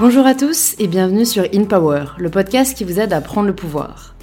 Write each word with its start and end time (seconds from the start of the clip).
Bonjour 0.00 0.24
à 0.24 0.34
tous 0.34 0.76
et 0.78 0.86
bienvenue 0.86 1.26
sur 1.26 1.44
In 1.54 1.64
Power, 1.64 2.04
le 2.16 2.30
podcast 2.30 2.74
qui 2.74 2.84
vous 2.84 3.00
aide 3.00 3.12
à 3.12 3.20
prendre 3.20 3.48
le 3.48 3.54
pouvoir. 3.54 4.14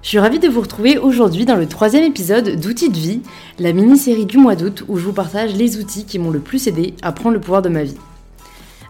Je 0.00 0.10
suis 0.10 0.20
ravie 0.20 0.38
de 0.38 0.46
vous 0.46 0.60
retrouver 0.60 0.96
aujourd'hui 0.96 1.44
dans 1.44 1.56
le 1.56 1.66
troisième 1.66 2.04
épisode 2.04 2.60
d'Outils 2.60 2.88
de 2.88 2.96
vie, 2.96 3.22
la 3.58 3.72
mini-série 3.72 4.26
du 4.26 4.38
mois 4.38 4.54
d'août 4.54 4.84
où 4.86 4.96
je 4.96 5.04
vous 5.04 5.12
partage 5.12 5.56
les 5.56 5.76
outils 5.76 6.04
qui 6.04 6.20
m'ont 6.20 6.30
le 6.30 6.38
plus 6.38 6.68
aidé 6.68 6.94
à 7.02 7.10
prendre 7.10 7.34
le 7.34 7.40
pouvoir 7.40 7.62
de 7.62 7.68
ma 7.68 7.82
vie. 7.82 7.98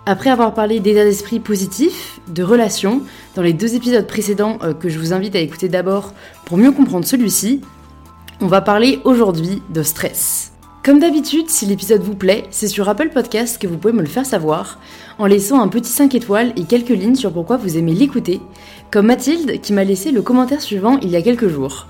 Après 0.05 0.29
avoir 0.29 0.53
parlé 0.53 0.81
d'état 0.81 1.05
d'esprit 1.05 1.41
positif, 1.41 2.21
de 2.29 2.43
relations, 2.43 3.01
dans 3.35 3.41
les 3.41 3.55
deux 3.55 3.75
épisodes 3.75 4.07
précédents 4.07 4.59
euh, 4.63 4.75
que 4.75 4.91
je 4.91 4.99
vous 4.99 5.15
invite 5.15 5.35
à 5.35 5.41
écouter 5.41 5.71
d'abord 5.71 6.13
pour 6.45 6.59
mieux 6.59 6.73
comprendre 6.73 7.07
celui-ci, 7.07 7.63
on 8.43 8.49
va 8.49 8.61
parler 8.61 9.01
aujourd'hui 9.05 9.63
de 9.71 9.83
stress. 9.83 10.53
Comme 10.85 11.01
d'habitude, 11.01 11.51
si 11.51 11.67
l'épisode 11.67 12.03
vous 12.03 12.15
plaît, 12.15 12.45
c'est 12.51 12.69
sur 12.69 12.89
Apple 12.89 13.11
Podcast 13.11 13.61
que 13.61 13.67
vous 13.67 13.77
pouvez 13.77 13.93
me 13.93 14.01
le 14.01 14.07
faire 14.07 14.25
savoir 14.25 14.79
en 15.19 15.27
laissant 15.27 15.61
un 15.61 15.69
petit 15.69 15.91
5 15.91 16.15
étoiles 16.15 16.53
et 16.57 16.65
quelques 16.65 16.89
lignes 16.91 17.17
sur 17.17 17.33
pourquoi 17.33 17.57
vous 17.57 17.77
aimez 17.77 17.95
l'écouter, 17.95 18.41
comme 18.91 19.07
Mathilde 19.07 19.61
qui 19.61 19.73
m'a 19.73 19.85
laissé 19.85 20.13
le 20.13 20.23
commentaire 20.23 20.63
suivant 20.63 20.99
il 21.01 21.11
y 21.11 21.17
a 21.17 21.23
quelques 21.23 21.49
jours. 21.49 21.89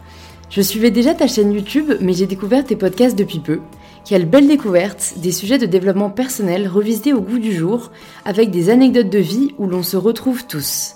Je 0.50 0.62
suivais 0.62 0.90
déjà 0.90 1.14
ta 1.14 1.28
chaîne 1.28 1.52
YouTube, 1.52 1.92
mais 2.00 2.14
j'ai 2.14 2.26
découvert 2.26 2.64
tes 2.64 2.76
podcasts 2.76 3.16
depuis 3.16 3.38
peu. 3.38 3.60
Quelle 4.06 4.24
belle 4.24 4.48
découverte, 4.48 5.14
des 5.18 5.32
sujets 5.32 5.58
de 5.58 5.66
développement 5.66 6.10
personnel 6.10 6.66
revisités 6.66 7.12
au 7.12 7.20
goût 7.20 7.38
du 7.38 7.52
jour, 7.52 7.90
avec 8.24 8.50
des 8.50 8.70
anecdotes 8.70 9.10
de 9.10 9.18
vie 9.18 9.54
où 9.58 9.66
l'on 9.66 9.82
se 9.82 9.98
retrouve 9.98 10.46
tous. 10.46 10.94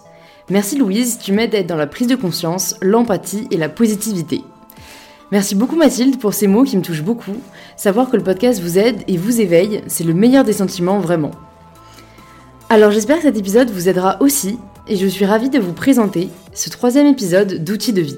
Merci 0.49 0.79
Louise, 0.79 1.19
tu 1.23 1.33
m'aides 1.33 1.55
à 1.55 1.59
être 1.59 1.69
dans 1.69 1.77
la 1.77 1.87
prise 1.87 2.09
de 2.09 2.17
conscience, 2.17 2.75
l'empathie 2.81 3.47
et 3.51 3.59
la 3.59 3.69
positivité. 3.69 4.43
Merci 5.33 5.55
beaucoup 5.55 5.77
Mathilde 5.77 6.19
pour 6.19 6.35
ces 6.35 6.47
mots 6.47 6.63
qui 6.63 6.77
me 6.77 6.83
touchent 6.83 7.03
beaucoup. 7.03 7.39
Savoir 7.75 8.11
que 8.11 8.19
le 8.19 8.23
podcast 8.23 8.61
vous 8.61 8.77
aide 8.79 9.03
et 9.09 9.17
vous 9.17 9.41
éveille, 9.41 9.81
c'est 9.87 10.05
le 10.05 10.13
meilleur 10.13 10.45
des 10.45 10.53
sentiments 10.53 10.99
vraiment. 10.99 11.31
Alors 12.69 12.91
j'espère 12.91 13.17
que 13.17 13.23
cet 13.23 13.39
épisode 13.39 13.71
vous 13.71 13.89
aidera 13.89 14.21
aussi 14.21 14.59
et 14.87 14.97
je 14.97 15.07
suis 15.07 15.25
ravie 15.25 15.49
de 15.49 15.59
vous 15.59 15.73
présenter 15.73 16.29
ce 16.53 16.69
troisième 16.69 17.07
épisode 17.07 17.65
d'outils 17.65 17.95
de 17.95 18.03
vie. 18.03 18.17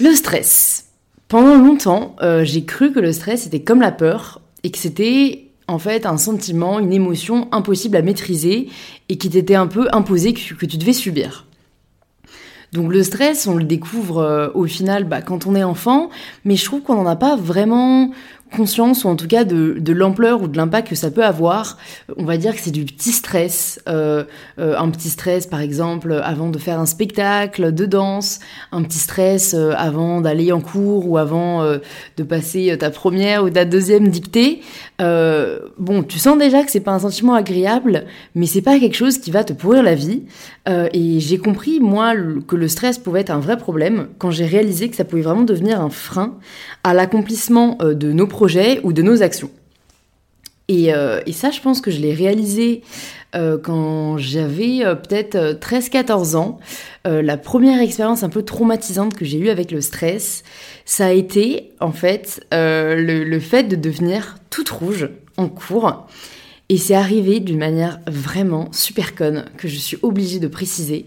Le 0.00 0.14
stress. 0.14 0.84
Pendant 1.26 1.56
longtemps, 1.56 2.14
euh, 2.22 2.44
j'ai 2.44 2.64
cru 2.64 2.92
que 2.92 3.00
le 3.00 3.10
stress 3.10 3.48
était 3.48 3.62
comme 3.62 3.80
la 3.80 3.90
peur 3.90 4.40
et 4.62 4.70
que 4.70 4.78
c'était 4.78 5.46
en 5.66 5.80
fait 5.80 6.06
un 6.06 6.16
sentiment, 6.16 6.78
une 6.78 6.92
émotion 6.92 7.48
impossible 7.50 7.96
à 7.96 8.02
maîtriser 8.02 8.68
et 9.08 9.18
qui 9.18 9.28
t'était 9.28 9.56
un 9.56 9.66
peu 9.66 9.88
imposé 9.90 10.34
que 10.34 10.66
tu 10.66 10.76
devais 10.76 10.92
subir. 10.92 11.47
Donc 12.72 12.92
le 12.92 13.02
stress, 13.02 13.46
on 13.46 13.56
le 13.56 13.64
découvre 13.64 14.18
euh, 14.18 14.48
au 14.54 14.66
final 14.66 15.04
bah, 15.04 15.22
quand 15.22 15.46
on 15.46 15.54
est 15.54 15.62
enfant, 15.62 16.10
mais 16.44 16.56
je 16.56 16.64
trouve 16.64 16.82
qu'on 16.82 16.96
n'en 16.96 17.06
a 17.06 17.16
pas 17.16 17.36
vraiment 17.36 18.10
conscience, 18.54 19.04
ou 19.04 19.08
en 19.08 19.16
tout 19.16 19.28
cas 19.28 19.44
de, 19.44 19.76
de 19.78 19.92
l'ampleur 19.92 20.42
ou 20.42 20.48
de 20.48 20.56
l'impact 20.56 20.88
que 20.88 20.94
ça 20.94 21.10
peut 21.10 21.24
avoir. 21.24 21.76
On 22.16 22.24
va 22.24 22.36
dire 22.36 22.54
que 22.54 22.60
c'est 22.60 22.70
du 22.70 22.84
petit 22.84 23.12
stress, 23.12 23.80
euh, 23.88 24.24
euh, 24.58 24.76
un 24.76 24.90
petit 24.90 25.10
stress 25.10 25.46
par 25.46 25.60
exemple 25.60 26.20
avant 26.22 26.48
de 26.48 26.58
faire 26.58 26.80
un 26.80 26.86
spectacle 26.86 27.72
de 27.72 27.86
danse, 27.86 28.40
un 28.72 28.82
petit 28.82 28.98
stress 28.98 29.54
euh, 29.54 29.72
avant 29.76 30.20
d'aller 30.20 30.52
en 30.52 30.60
cours 30.60 31.08
ou 31.08 31.18
avant 31.18 31.38
de 31.58 32.22
passer 32.22 32.76
ta 32.78 32.90
première 32.90 33.44
ou 33.44 33.50
ta 33.50 33.64
deuxième 33.64 34.08
dictée. 34.08 34.60
bon, 34.98 36.02
tu 36.06 36.18
sens 36.18 36.38
déjà 36.38 36.62
que 36.62 36.70
c'est 36.70 36.80
pas 36.80 36.92
un 36.92 36.98
sentiment 36.98 37.34
agréable, 37.34 38.04
mais 38.34 38.46
c'est 38.46 38.62
pas 38.62 38.78
quelque 38.78 38.96
chose 38.96 39.18
qui 39.18 39.30
va 39.30 39.44
te 39.44 39.52
pourrir 39.52 39.82
la 39.82 39.94
vie. 39.94 40.22
et 40.66 41.20
j'ai 41.20 41.38
compris 41.38 41.80
moi 41.80 42.14
que 42.46 42.56
le 42.56 42.68
stress 42.68 42.98
pouvait 42.98 43.20
être 43.20 43.30
un 43.30 43.40
vrai 43.40 43.56
problème 43.56 44.08
quand 44.18 44.30
j'ai 44.30 44.46
réalisé 44.46 44.88
que 44.88 44.96
ça 44.96 45.04
pouvait 45.04 45.22
vraiment 45.22 45.42
devenir 45.42 45.80
un 45.80 45.90
frein 45.90 46.34
à 46.84 46.94
l'accomplissement 46.94 47.78
de 47.80 48.12
nos 48.12 48.26
ou 48.82 48.92
de 48.92 49.02
nos 49.02 49.22
actions. 49.22 49.50
Et, 50.68 50.92
euh, 50.92 51.20
et 51.26 51.32
ça, 51.32 51.50
je 51.50 51.60
pense 51.60 51.80
que 51.80 51.90
je 51.90 51.98
l'ai 51.98 52.12
réalisé 52.12 52.82
euh, 53.34 53.58
quand 53.58 54.18
j'avais 54.18 54.84
euh, 54.84 54.94
peut-être 54.94 55.58
13-14 55.58 56.36
ans. 56.36 56.58
la 57.04 57.38
première 57.38 57.80
expérience 57.80 58.22
un 58.22 58.28
peu 58.28 58.42
traumatisante 58.42 59.14
que 59.14 59.24
j'ai 59.24 59.38
eue 59.38 59.48
avec 59.48 59.70
le 59.70 59.80
stress, 59.80 60.44
ça 60.84 61.06
a 61.06 61.12
été 61.12 61.70
en 61.80 61.90
fait 61.92 62.46
le, 62.52 63.24
le, 63.24 63.40
fait 63.40 63.64
de 63.64 63.76
devenir 63.76 64.36
toute 64.50 64.68
rouge 64.68 65.08
en 65.38 65.48
cours. 65.48 66.06
Et 66.68 66.76
c'est 66.76 66.94
arrivé 66.94 67.40
d'une 67.40 67.56
manière 67.56 67.98
vraiment 68.06 68.68
super 68.72 69.14
conne 69.14 69.46
que 69.56 69.68
je 69.68 69.76
suis 69.76 69.96
obligée 70.02 70.38
de 70.38 70.48
préciser. 70.48 71.06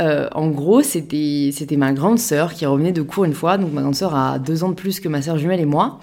en 0.00 0.48
gros, 0.48 0.82
c'était 0.82 1.76
ma 1.76 1.92
grande 1.92 2.18
sœur 2.18 2.54
qui 2.54 2.64
revenait 2.64 2.92
de 2.92 3.02
cours 3.02 3.26
une 3.26 3.34
fois. 3.34 3.58
Donc 3.58 3.70
ma 3.74 3.82
grande 3.82 3.94
sœur 3.94 4.14
a 4.14 4.38
deux 4.38 4.64
ans 4.64 4.70
de 4.70 4.74
plus 4.74 4.98
que 4.98 5.08
ma 5.10 5.20
sœur 5.20 5.36
jumelle 5.36 5.60
et 5.60 5.66
moi. 5.66 6.00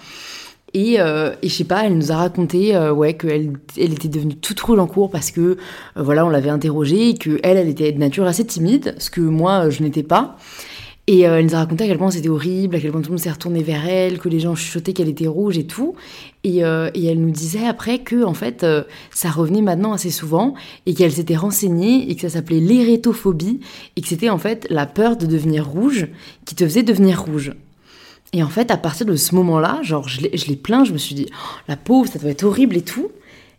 Et, 0.74 1.00
euh, 1.00 1.34
et 1.42 1.48
je 1.48 1.54
sais 1.54 1.64
pas, 1.64 1.84
elle 1.84 1.96
nous 1.96 2.12
a 2.12 2.16
raconté 2.16 2.74
euh, 2.74 2.92
ouais 2.92 3.14
qu'elle 3.14 3.52
elle 3.76 3.92
était 3.92 4.08
devenue 4.08 4.36
toute 4.36 4.58
rouge 4.60 4.78
en 4.78 4.86
cours 4.86 5.10
parce 5.10 5.30
que 5.30 5.40
euh, 5.40 5.56
voilà 5.96 6.24
on 6.24 6.30
l'avait 6.30 6.48
interrogée 6.48 7.10
et 7.10 7.14
que 7.14 7.40
elle 7.42 7.68
était 7.68 7.92
de 7.92 7.98
nature 7.98 8.24
assez 8.24 8.46
timide, 8.46 8.94
ce 8.98 9.10
que 9.10 9.20
moi 9.20 9.68
je 9.68 9.82
n'étais 9.82 10.02
pas. 10.02 10.36
Et 11.08 11.22
elle 11.22 11.46
nous 11.46 11.54
a 11.56 11.58
raconté 11.58 11.82
à 11.82 11.88
quel 11.88 11.98
point 11.98 12.12
c'était 12.12 12.28
horrible, 12.28 12.76
à 12.76 12.80
quel 12.80 12.92
point 12.92 13.00
tout 13.00 13.08
le 13.08 13.14
monde 13.14 13.20
s'est 13.20 13.32
retourné 13.32 13.64
vers 13.64 13.84
elle, 13.88 14.18
que 14.18 14.28
les 14.28 14.38
gens 14.38 14.54
chuchotaient 14.54 14.92
qu'elle 14.92 15.08
était 15.08 15.26
rouge 15.26 15.58
et 15.58 15.66
tout. 15.66 15.96
Et, 16.44 16.58
et, 16.58 17.06
elle 17.06 17.20
nous 17.20 17.32
disait 17.32 17.66
après 17.66 17.98
que 17.98 18.22
en 18.22 18.34
fait 18.34 18.64
ça 19.10 19.30
revenait 19.30 19.62
maintenant 19.62 19.92
assez 19.92 20.12
souvent 20.12 20.54
et 20.86 20.94
qu'elle 20.94 21.10
s'était 21.10 21.34
renseignée 21.34 22.08
et 22.08 22.14
que 22.14 22.22
ça 22.22 22.28
s'appelait 22.28 22.60
l'érétophobie 22.60 23.58
et 23.96 24.00
que 24.00 24.06
c'était 24.06 24.30
en 24.30 24.38
fait 24.38 24.68
la 24.70 24.86
peur 24.86 25.16
de 25.16 25.26
devenir 25.26 25.66
rouge 25.68 26.06
qui 26.44 26.54
te 26.54 26.62
faisait 26.62 26.84
devenir 26.84 27.20
rouge. 27.20 27.52
Et 28.32 28.42
en 28.42 28.48
fait, 28.48 28.70
à 28.70 28.76
partir 28.76 29.06
de 29.06 29.16
ce 29.16 29.34
moment-là, 29.34 29.80
genre, 29.82 30.08
je 30.08 30.20
l'ai 30.22 30.56
plaint, 30.56 30.86
je 30.86 30.92
me 30.92 30.98
suis 30.98 31.14
dit, 31.14 31.26
oh, 31.32 31.58
la 31.68 31.76
pauvre, 31.76 32.10
ça 32.10 32.18
doit 32.18 32.30
être 32.30 32.44
horrible 32.44 32.76
et 32.76 32.82
tout. 32.82 33.10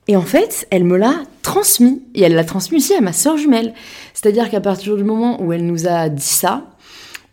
Et 0.07 0.16
en 0.17 0.22
fait, 0.22 0.67
elle 0.72 0.84
me 0.84 0.97
l'a 0.97 1.23
transmis. 1.44 2.01
Et 2.16 2.23
elle 2.23 2.35
l'a 2.35 2.44
transmis 2.44 2.78
aussi 2.78 2.94
à 2.94 3.01
ma 3.01 3.13
sœur 3.13 3.38
jumelle. 3.38 3.73
C'est-à-dire 4.13 4.50
qu'à 4.50 4.62
partir 4.62 4.95
du 4.97 5.03
moment 5.03 5.41
où 5.41 5.53
elle 5.53 5.66
nous 5.66 5.88
a 5.88 6.09
dit 6.09 6.23
ça, 6.23 6.63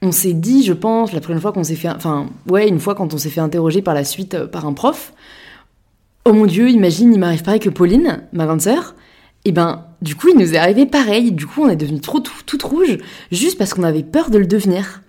on 0.02 0.12
s'est 0.12 0.34
dit, 0.34 0.64
je 0.64 0.72
pense, 0.72 1.12
la 1.12 1.20
première 1.20 1.42
fois 1.42 1.52
qu'on 1.52 1.64
s'est 1.64 1.74
fait... 1.74 1.88
Enfin, 1.88 2.28
ouais, 2.48 2.68
une 2.68 2.80
fois 2.80 2.94
quand 2.94 3.12
on 3.14 3.18
s'est 3.18 3.30
fait 3.30 3.40
interroger 3.40 3.82
par 3.82 3.94
la 3.94 4.04
suite 4.04 4.34
euh, 4.34 4.46
par 4.46 4.66
un 4.66 4.72
prof, 4.72 5.12
oh 6.24 6.32
mon 6.32 6.46
Dieu, 6.46 6.70
imagine, 6.70 7.12
il 7.12 7.18
m'arrive 7.18 7.42
pareil 7.42 7.60
que 7.60 7.70
Pauline, 7.70 8.22
ma 8.32 8.46
grande 8.46 8.60
sœur. 8.62 8.94
Et 9.44 9.52
ben, 9.52 9.86
du 10.02 10.14
coup, 10.14 10.28
il 10.28 10.38
nous 10.38 10.54
est 10.54 10.58
arrivé 10.58 10.86
pareil. 10.86 11.32
Du 11.32 11.46
coup, 11.46 11.62
on 11.62 11.68
est 11.68 11.76
devenu 11.76 12.00
trop 12.00 12.20
tout, 12.20 12.32
toute 12.46 12.62
rouge, 12.62 12.98
juste 13.32 13.58
parce 13.58 13.74
qu'on 13.74 13.82
avait 13.82 14.02
peur 14.02 14.30
de 14.30 14.38
le 14.38 14.46
devenir. 14.46 15.02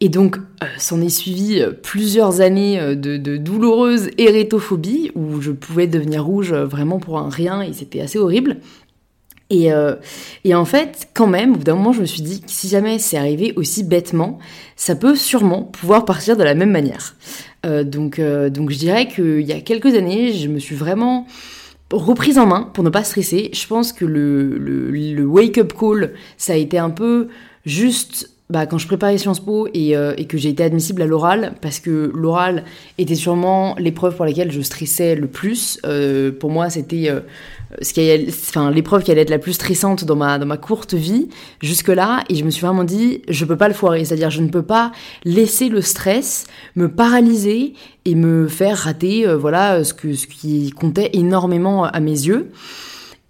Et 0.00 0.08
donc, 0.08 0.36
euh, 0.36 0.66
s'en 0.78 1.00
est 1.00 1.08
suivi 1.08 1.60
euh, 1.60 1.70
plusieurs 1.70 2.40
années 2.40 2.80
euh, 2.80 2.94
de, 2.94 3.36
douloureuse 3.36 4.10
hérétophobie, 4.18 5.12
où 5.14 5.40
je 5.40 5.52
pouvais 5.52 5.86
devenir 5.86 6.24
rouge 6.24 6.52
vraiment 6.52 6.98
pour 6.98 7.18
un 7.18 7.28
rien, 7.28 7.62
et 7.62 7.72
c'était 7.72 8.00
assez 8.00 8.18
horrible. 8.18 8.58
Et, 9.50 9.72
en 9.72 10.64
fait, 10.64 11.08
quand 11.14 11.28
même, 11.28 11.52
au 11.52 11.56
bout 11.58 11.64
d'un 11.64 11.76
moment, 11.76 11.92
je 11.92 12.00
me 12.00 12.06
suis 12.06 12.22
dit 12.22 12.40
que 12.40 12.50
si 12.50 12.66
jamais 12.66 12.98
c'est 12.98 13.16
arrivé 13.16 13.52
aussi 13.54 13.84
bêtement, 13.84 14.40
ça 14.74 14.96
peut 14.96 15.14
sûrement 15.14 15.62
pouvoir 15.62 16.04
partir 16.04 16.36
de 16.36 16.42
la 16.42 16.56
même 16.56 16.72
manière. 16.72 17.14
donc, 17.84 18.20
donc 18.20 18.70
je 18.70 18.78
dirais 18.78 19.06
qu'il 19.06 19.42
y 19.42 19.52
a 19.52 19.60
quelques 19.60 19.94
années, 19.94 20.32
je 20.32 20.48
me 20.48 20.58
suis 20.58 20.74
vraiment 20.74 21.28
reprise 21.92 22.36
en 22.38 22.46
main 22.46 22.68
pour 22.74 22.82
ne 22.82 22.90
pas 22.90 23.04
stresser. 23.04 23.50
Je 23.52 23.66
pense 23.68 23.92
que 23.92 24.04
le 24.04 25.24
wake-up 25.24 25.72
call, 25.78 26.14
ça 26.36 26.54
a 26.54 26.56
été 26.56 26.78
un 26.78 26.90
peu 26.90 27.28
juste 27.64 28.33
bah, 28.54 28.66
quand 28.66 28.78
je 28.78 28.86
préparais 28.86 29.18
Sciences 29.18 29.40
Po 29.40 29.66
et, 29.74 29.96
euh, 29.96 30.14
et 30.16 30.26
que 30.26 30.38
j'ai 30.38 30.50
été 30.50 30.62
admissible 30.62 31.02
à 31.02 31.06
l'oral, 31.06 31.54
parce 31.60 31.80
que 31.80 32.12
l'oral 32.14 32.62
était 32.98 33.16
sûrement 33.16 33.74
l'épreuve 33.80 34.14
pour 34.14 34.24
laquelle 34.24 34.52
je 34.52 34.60
stressais 34.60 35.16
le 35.16 35.26
plus. 35.26 35.80
Euh, 35.84 36.30
pour 36.30 36.50
moi, 36.50 36.70
c'était 36.70 37.10
euh, 37.10 37.18
enfin, 38.30 38.70
l'épreuve 38.70 39.02
qui 39.02 39.10
allait 39.10 39.22
être 39.22 39.30
la 39.30 39.40
plus 39.40 39.54
stressante 39.54 40.04
dans 40.04 40.14
ma, 40.14 40.38
dans 40.38 40.46
ma 40.46 40.56
courte 40.56 40.94
vie 40.94 41.30
jusque-là. 41.62 42.22
Et 42.28 42.36
je 42.36 42.44
me 42.44 42.50
suis 42.50 42.64
vraiment 42.64 42.84
dit, 42.84 43.22
je 43.28 43.44
peux 43.44 43.56
pas 43.56 43.66
le 43.66 43.74
foirer. 43.74 44.04
C'est-à-dire, 44.04 44.30
je 44.30 44.40
ne 44.40 44.48
peux 44.48 44.62
pas 44.62 44.92
laisser 45.24 45.68
le 45.68 45.80
stress 45.80 46.46
me 46.76 46.88
paralyser 46.88 47.74
et 48.04 48.14
me 48.14 48.46
faire 48.46 48.76
rater 48.76 49.26
voilà, 49.34 49.82
ce, 49.82 49.92
que, 49.94 50.14
ce 50.14 50.28
qui 50.28 50.70
comptait 50.70 51.10
énormément 51.14 51.86
à 51.86 51.98
mes 51.98 52.12
yeux. 52.12 52.52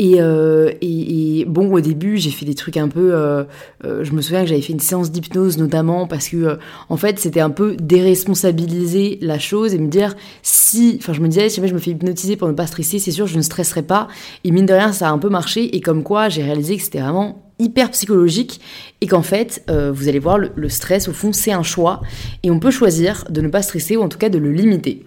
Euh, 0.01 0.73
et, 0.81 1.45
bon, 1.47 1.73
au 1.73 1.81
début, 1.81 2.17
j'ai 2.17 2.31
fait 2.31 2.45
des 2.45 2.55
trucs 2.55 2.77
un 2.77 2.89
peu. 2.89 3.15
Euh, 3.15 3.45
euh, 3.85 4.03
je 4.03 4.13
me 4.13 4.23
souviens 4.23 4.43
que 4.43 4.49
j'avais 4.49 4.61
fait 4.61 4.73
une 4.73 4.81
séance 4.81 5.11
d'hypnose 5.11 5.59
notamment 5.59 6.07
parce 6.07 6.29
que, 6.29 6.59
en 6.89 6.97
fait, 6.97 7.19
c'était 7.19 7.41
un 7.41 7.51
peu 7.51 7.77
déresponsabiliser 7.77 9.19
la 9.21 9.39
chose 9.39 9.75
et 9.75 9.79
me 9.79 9.89
dire 9.89 10.17
si. 10.43 10.97
Enfin, 11.01 11.13
je 11.13 11.21
me 11.21 11.29
disais, 11.29 11.49
si 11.49 11.57
jamais 11.57 11.69
je 11.69 11.75
me 11.75 11.79
fais 11.79 11.93
hypnotiser 11.93 12.37
pour 12.37 12.49
ne 12.49 12.55
pas 12.55 12.67
stresser, 12.67 12.99
c'est 12.99 13.13
sûr, 13.13 13.27
je 13.27 13.37
ne 13.37 13.43
stresserai 13.43 13.83
pas. 13.83 14.09
Et 14.43 14.51
mine 14.51 14.67
de 14.67 14.75
rien, 14.75 14.93
ça 14.93 15.09
a 15.09 15.13
un 15.13 15.19
peu 15.19 15.29
marché. 15.29 15.77
Et 15.77 15.81
comme 15.81 16.03
quoi, 16.03 16.29
j'ai 16.29 16.43
réalisé 16.43 16.77
que 16.77 16.83
c'était 16.83 17.01
vraiment 17.01 17.41
hyper 17.61 17.93
psychologique 17.93 18.61
et 19.01 19.07
qu'en 19.07 19.23
fait, 19.23 19.65
vous 19.69 20.09
allez 20.09 20.19
voir, 20.19 20.39
le, 20.39 20.51
le 20.57 20.69
stress, 20.69 21.09
au 21.09 21.13
fond, 21.13 21.33
c'est 21.33 21.53
un 21.53 21.63
choix. 21.63 22.01
Et 22.43 22.51
on 22.51 22.59
peut 22.59 22.73
choisir 22.73 23.25
de 23.31 23.41
ne 23.41 23.49
pas 23.49 23.63
stresser 23.63 23.97
ou 23.97 24.03
en 24.03 24.09
tout 24.09 24.19
cas 24.19 24.29
de 24.29 24.39
le 24.39 24.51
limiter. 24.51 25.05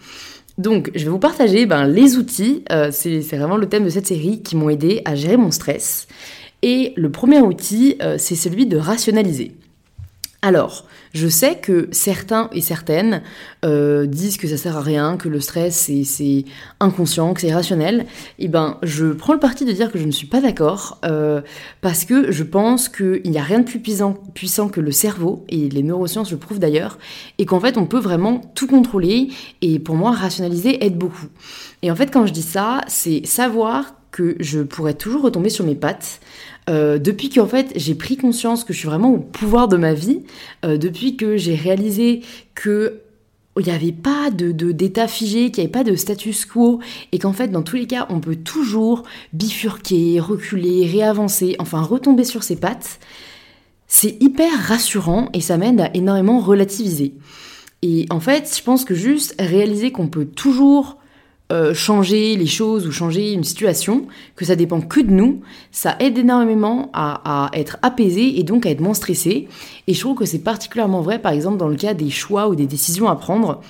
Donc, 0.57 0.89
je 0.95 1.03
vais 1.03 1.11
vous 1.11 1.19
partager 1.19 1.65
ben, 1.67 1.85
les 1.85 2.17
outils, 2.17 2.63
euh, 2.71 2.89
c'est 2.91 3.19
vraiment 3.19 3.57
le 3.57 3.69
thème 3.69 3.85
de 3.85 3.89
cette 3.89 4.07
série, 4.07 4.41
qui 4.41 4.55
m'ont 4.55 4.69
aidé 4.69 5.01
à 5.05 5.15
gérer 5.15 5.37
mon 5.37 5.51
stress. 5.51 6.07
Et 6.63 6.93
le 6.95 7.11
premier 7.11 7.39
outil, 7.41 7.95
euh, 8.01 8.15
c'est 8.17 8.35
celui 8.35 8.65
de 8.65 8.77
rationaliser. 8.77 9.51
Alors, 10.43 10.85
je 11.15 11.27
sais 11.27 11.55
que 11.55 11.89
certains 11.91 12.49
et 12.53 12.61
certaines 12.61 13.23
euh, 13.65 14.05
disent 14.05 14.37
que 14.37 14.47
ça 14.47 14.55
sert 14.55 14.77
à 14.77 14.81
rien, 14.81 15.17
que 15.17 15.29
le 15.29 15.39
stress 15.39 15.89
c'est 16.03 16.45
inconscient, 16.79 17.33
que 17.33 17.41
c'est 17.41 17.47
irrationnel. 17.47 18.05
Eh 18.37 18.47
ben, 18.47 18.77
je 18.83 19.07
prends 19.07 19.33
le 19.33 19.39
parti 19.39 19.65
de 19.65 19.71
dire 19.71 19.91
que 19.91 19.97
je 19.97 20.05
ne 20.05 20.11
suis 20.11 20.27
pas 20.27 20.39
d'accord 20.39 20.99
euh, 21.05 21.41
parce 21.81 22.05
que 22.05 22.31
je 22.31 22.43
pense 22.43 22.87
qu'il 22.87 23.31
n'y 23.31 23.39
a 23.39 23.43
rien 23.43 23.59
de 23.59 23.65
plus 23.65 23.79
puissant, 23.79 24.13
puissant 24.35 24.69
que 24.69 24.79
le 24.79 24.91
cerveau 24.91 25.43
et 25.49 25.69
les 25.69 25.81
neurosciences 25.81 26.31
le 26.31 26.37
prouvent 26.37 26.59
d'ailleurs, 26.59 26.99
et 27.39 27.47
qu'en 27.47 27.59
fait 27.59 27.75
on 27.75 27.87
peut 27.87 27.99
vraiment 27.99 28.41
tout 28.53 28.67
contrôler. 28.67 29.29
Et 29.61 29.79
pour 29.79 29.95
moi, 29.95 30.11
rationaliser 30.11 30.85
aide 30.85 30.97
beaucoup. 30.97 31.27
Et 31.81 31.89
en 31.89 31.95
fait, 31.95 32.11
quand 32.11 32.27
je 32.27 32.33
dis 32.33 32.43
ça, 32.43 32.81
c'est 32.87 33.25
savoir 33.25 33.95
que 34.11 34.35
je 34.39 34.61
pourrais 34.61 34.93
toujours 34.93 35.23
retomber 35.23 35.49
sur 35.49 35.65
mes 35.65 35.75
pattes. 35.75 36.19
Euh, 36.69 36.97
depuis 36.97 37.29
qu'en 37.29 37.47
fait 37.47 37.71
j'ai 37.75 37.95
pris 37.95 38.17
conscience 38.17 38.63
que 38.63 38.73
je 38.73 38.79
suis 38.79 38.87
vraiment 38.87 39.13
au 39.13 39.19
pouvoir 39.19 39.67
de 39.67 39.77
ma 39.77 39.93
vie, 39.93 40.23
euh, 40.65 40.77
depuis 40.77 41.15
que 41.15 41.37
j'ai 41.37 41.55
réalisé 41.55 42.21
que 42.55 43.01
il 43.59 43.65
n'y 43.65 43.71
avait 43.71 43.91
pas 43.91 44.29
de 44.29 44.51
d'état 44.51 45.07
figé, 45.07 45.49
qu'il 45.49 45.63
n'y 45.63 45.69
avait 45.69 45.83
pas 45.83 45.89
de 45.89 45.95
status 45.95 46.45
quo, 46.45 46.79
et 47.11 47.19
qu'en 47.19 47.33
fait 47.33 47.47
dans 47.47 47.63
tous 47.63 47.77
les 47.77 47.87
cas 47.87 48.05
on 48.09 48.19
peut 48.19 48.35
toujours 48.35 49.03
bifurquer, 49.33 50.19
reculer, 50.19 50.85
réavancer, 50.85 51.55
enfin 51.59 51.81
retomber 51.81 52.23
sur 52.23 52.43
ses 52.43 52.57
pattes. 52.57 52.99
C'est 53.87 54.21
hyper 54.21 54.51
rassurant 54.67 55.29
et 55.33 55.39
ça 55.39 55.57
m'aide 55.57 55.79
à 55.79 55.95
énormément 55.95 56.39
relativiser. 56.39 57.13
Et 57.81 58.05
en 58.09 58.19
fait, 58.19 58.53
je 58.57 58.63
pense 58.63 58.83
que 58.85 58.95
juste 58.95 59.35
réaliser 59.39 59.91
qu'on 59.91 60.07
peut 60.07 60.25
toujours 60.25 60.97
euh, 61.49 61.73
changer 61.73 62.35
les 62.35 62.45
choses 62.45 62.85
ou 62.85 62.91
changer 62.91 63.31
une 63.31 63.45
situation, 63.45 64.07
que 64.35 64.43
ça 64.43 64.57
dépend 64.57 64.81
que 64.81 64.99
de 64.99 65.11
nous, 65.11 65.39
ça 65.71 65.95
aide 65.99 66.17
énormément 66.17 66.89
à, 66.93 67.49
être 67.53 67.77
apaisé 67.81 68.37
et 68.37 68.43
donc 68.43 68.65
à 68.65 68.69
être 68.69 68.81
moins 68.81 68.93
stressé. 68.93 69.47
Et 69.87 69.93
je 69.93 69.99
trouve 70.01 70.17
que 70.17 70.25
c'est 70.25 70.39
particulièrement 70.39 70.99
vrai, 70.99 71.19
par 71.19 71.31
exemple, 71.31 71.57
dans 71.57 71.69
le 71.69 71.77
cas 71.77 71.93
des 71.93 72.09
choix 72.09 72.49
ou 72.49 72.55
des 72.55 72.67
décisions 72.67 73.07
à 73.07 73.15
prendre. 73.15 73.61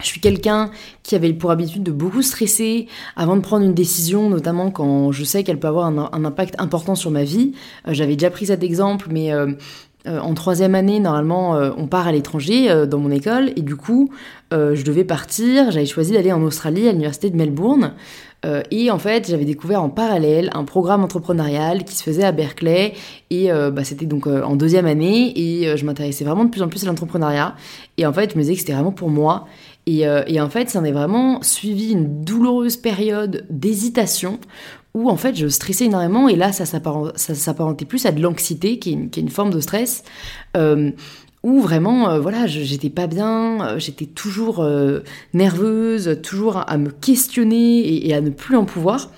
Je 0.00 0.06
suis 0.06 0.20
quelqu'un 0.20 0.70
qui 1.02 1.14
avait 1.14 1.34
pour 1.34 1.50
habitude 1.50 1.82
de 1.82 1.92
beaucoup 1.92 2.22
stresser 2.22 2.88
avant 3.14 3.36
de 3.36 3.42
prendre 3.42 3.64
une 3.64 3.74
décision, 3.74 4.30
notamment 4.30 4.70
quand 4.70 5.12
je 5.12 5.22
sais 5.22 5.44
qu'elle 5.44 5.60
peut 5.60 5.68
avoir 5.68 5.86
un, 5.86 6.24
impact 6.24 6.54
important 6.58 6.94
sur 6.94 7.10
ma 7.10 7.24
vie. 7.24 7.52
Euh, 7.86 7.92
j'avais 7.92 8.16
déjà 8.16 8.30
pris 8.30 8.46
cet 8.46 8.62
exemple, 8.62 9.08
mais 9.10 9.32
euh, 9.32 9.52
euh, 10.06 10.18
en 10.18 10.34
troisième 10.34 10.74
année, 10.74 10.98
normalement, 11.00 11.56
euh, 11.56 11.70
on 11.76 11.86
part 11.86 12.08
à 12.08 12.12
l'étranger 12.12 12.70
euh, 12.70 12.86
dans 12.86 12.98
mon 12.98 13.10
école, 13.10 13.52
et 13.56 13.62
du 13.62 13.76
coup, 13.76 14.10
je 14.50 14.84
devais 14.84 15.04
partir. 15.04 15.70
J'avais 15.70 15.86
choisi 15.86 16.12
d'aller 16.12 16.30
en 16.30 16.42
Australie, 16.42 16.86
à 16.86 16.90
l'université 16.90 17.30
de 17.30 17.36
Melbourne. 17.36 17.94
et 18.70 18.90
en 18.90 18.98
fait, 18.98 19.30
j'avais 19.30 19.46
découvert 19.46 19.82
en 19.82 19.88
parallèle 19.88 20.50
un 20.52 20.64
programme 20.64 21.02
entrepreneurial 21.02 21.84
qui 21.84 21.96
se 21.96 22.02
faisait 22.02 22.24
à 22.24 22.32
Berkeley. 22.32 22.92
Et 23.30 23.48
bah, 23.48 23.82
c'était 23.82 24.04
donc 24.04 24.26
en 24.26 24.54
deuxième 24.54 24.84
année, 24.84 25.32
et 25.34 25.74
je 25.74 25.86
m'intéressais 25.86 26.26
vraiment 26.26 26.44
de 26.44 26.50
plus 26.50 26.60
en 26.60 26.68
plus 26.68 26.84
à 26.84 26.86
l'entrepreneuriat. 26.88 27.54
Et 27.96 28.04
en 28.04 28.12
fait, 28.12 28.32
je 28.32 28.36
me 28.36 28.42
disais 28.42 28.52
que 28.52 28.60
c'était 28.60 28.74
vraiment 28.74 28.92
pour 28.92 29.08
moi. 29.08 29.46
Et, 29.86 30.00
et 30.26 30.38
en 30.38 30.50
fait, 30.50 30.68
ça 30.68 30.80
en 30.80 30.84
est 30.84 30.92
vraiment 30.92 31.40
suivi 31.40 31.92
une 31.92 32.22
douloureuse 32.22 32.76
période 32.76 33.46
d'hésitation 33.48 34.38
où 34.94 35.08
en 35.08 35.16
fait 35.16 35.34
je 35.34 35.48
stressais 35.48 35.86
énormément 35.86 36.28
et 36.28 36.36
là 36.36 36.52
ça 36.52 36.64
s'apparentait 36.66 37.84
plus 37.84 38.06
à 38.06 38.12
de 38.12 38.20
l'anxiété 38.20 38.78
qui, 38.78 38.92
est 38.92 39.16
une 39.16 39.30
forme 39.30 39.50
de 39.50 39.60
stress 39.60 40.04
euh, 40.56 40.90
où 41.42 41.60
vraiment 41.60 42.10
euh, 42.10 42.20
voilà 42.20 42.46
j'étais 42.46 42.90
pas 42.90 43.06
bien 43.06 43.66
euh, 43.66 43.78
j'étais 43.78 44.06
toujours 44.06 44.66
nerveuse 45.34 46.20
toujours 46.22 46.58
à, 46.68 46.76
me 46.76 46.90
questionner 46.90 48.06
et, 48.06 48.14
à 48.14 48.20
ne 48.20 48.30
plus 48.30 48.56
en 48.56 48.64
pouvoir. 48.64 49.10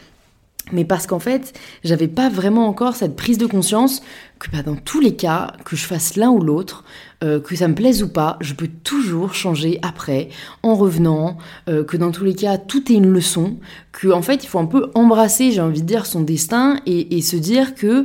Mais 0.72 0.86
parce 0.86 1.06
qu'en 1.06 1.18
fait, 1.18 1.52
j'avais 1.84 2.08
pas 2.08 2.30
vraiment 2.30 2.66
encore 2.66 2.96
cette 2.96 3.16
prise 3.16 3.36
de 3.36 3.44
conscience 3.44 4.00
que 4.38 4.50
bah, 4.50 4.62
dans 4.62 4.76
tous 4.76 4.98
les 4.98 5.14
cas, 5.14 5.52
que 5.66 5.76
je 5.76 5.84
fasse 5.84 6.16
l'un 6.16 6.30
ou 6.30 6.40
l'autre, 6.40 6.84
euh, 7.24 7.40
que 7.40 7.56
ça 7.56 7.68
me 7.68 7.74
plaise 7.74 8.02
ou 8.02 8.08
pas, 8.08 8.36
je 8.40 8.54
peux 8.54 8.68
toujours 8.68 9.34
changer 9.34 9.78
après, 9.82 10.28
en 10.62 10.74
revenant, 10.74 11.38
euh, 11.68 11.82
que 11.82 11.96
dans 11.96 12.10
tous 12.10 12.24
les 12.24 12.34
cas, 12.34 12.58
tout 12.58 12.92
est 12.92 12.96
une 12.96 13.08
leçon, 13.10 13.56
que 13.92 14.08
en 14.08 14.22
fait, 14.22 14.44
il 14.44 14.46
faut 14.46 14.58
un 14.58 14.66
peu 14.66 14.90
embrasser, 14.94 15.50
j'ai 15.50 15.60
envie 15.60 15.82
de 15.82 15.86
dire, 15.86 16.06
son 16.06 16.20
destin 16.20 16.80
et, 16.86 17.16
et 17.16 17.22
se 17.22 17.36
dire 17.36 17.74
que 17.74 18.04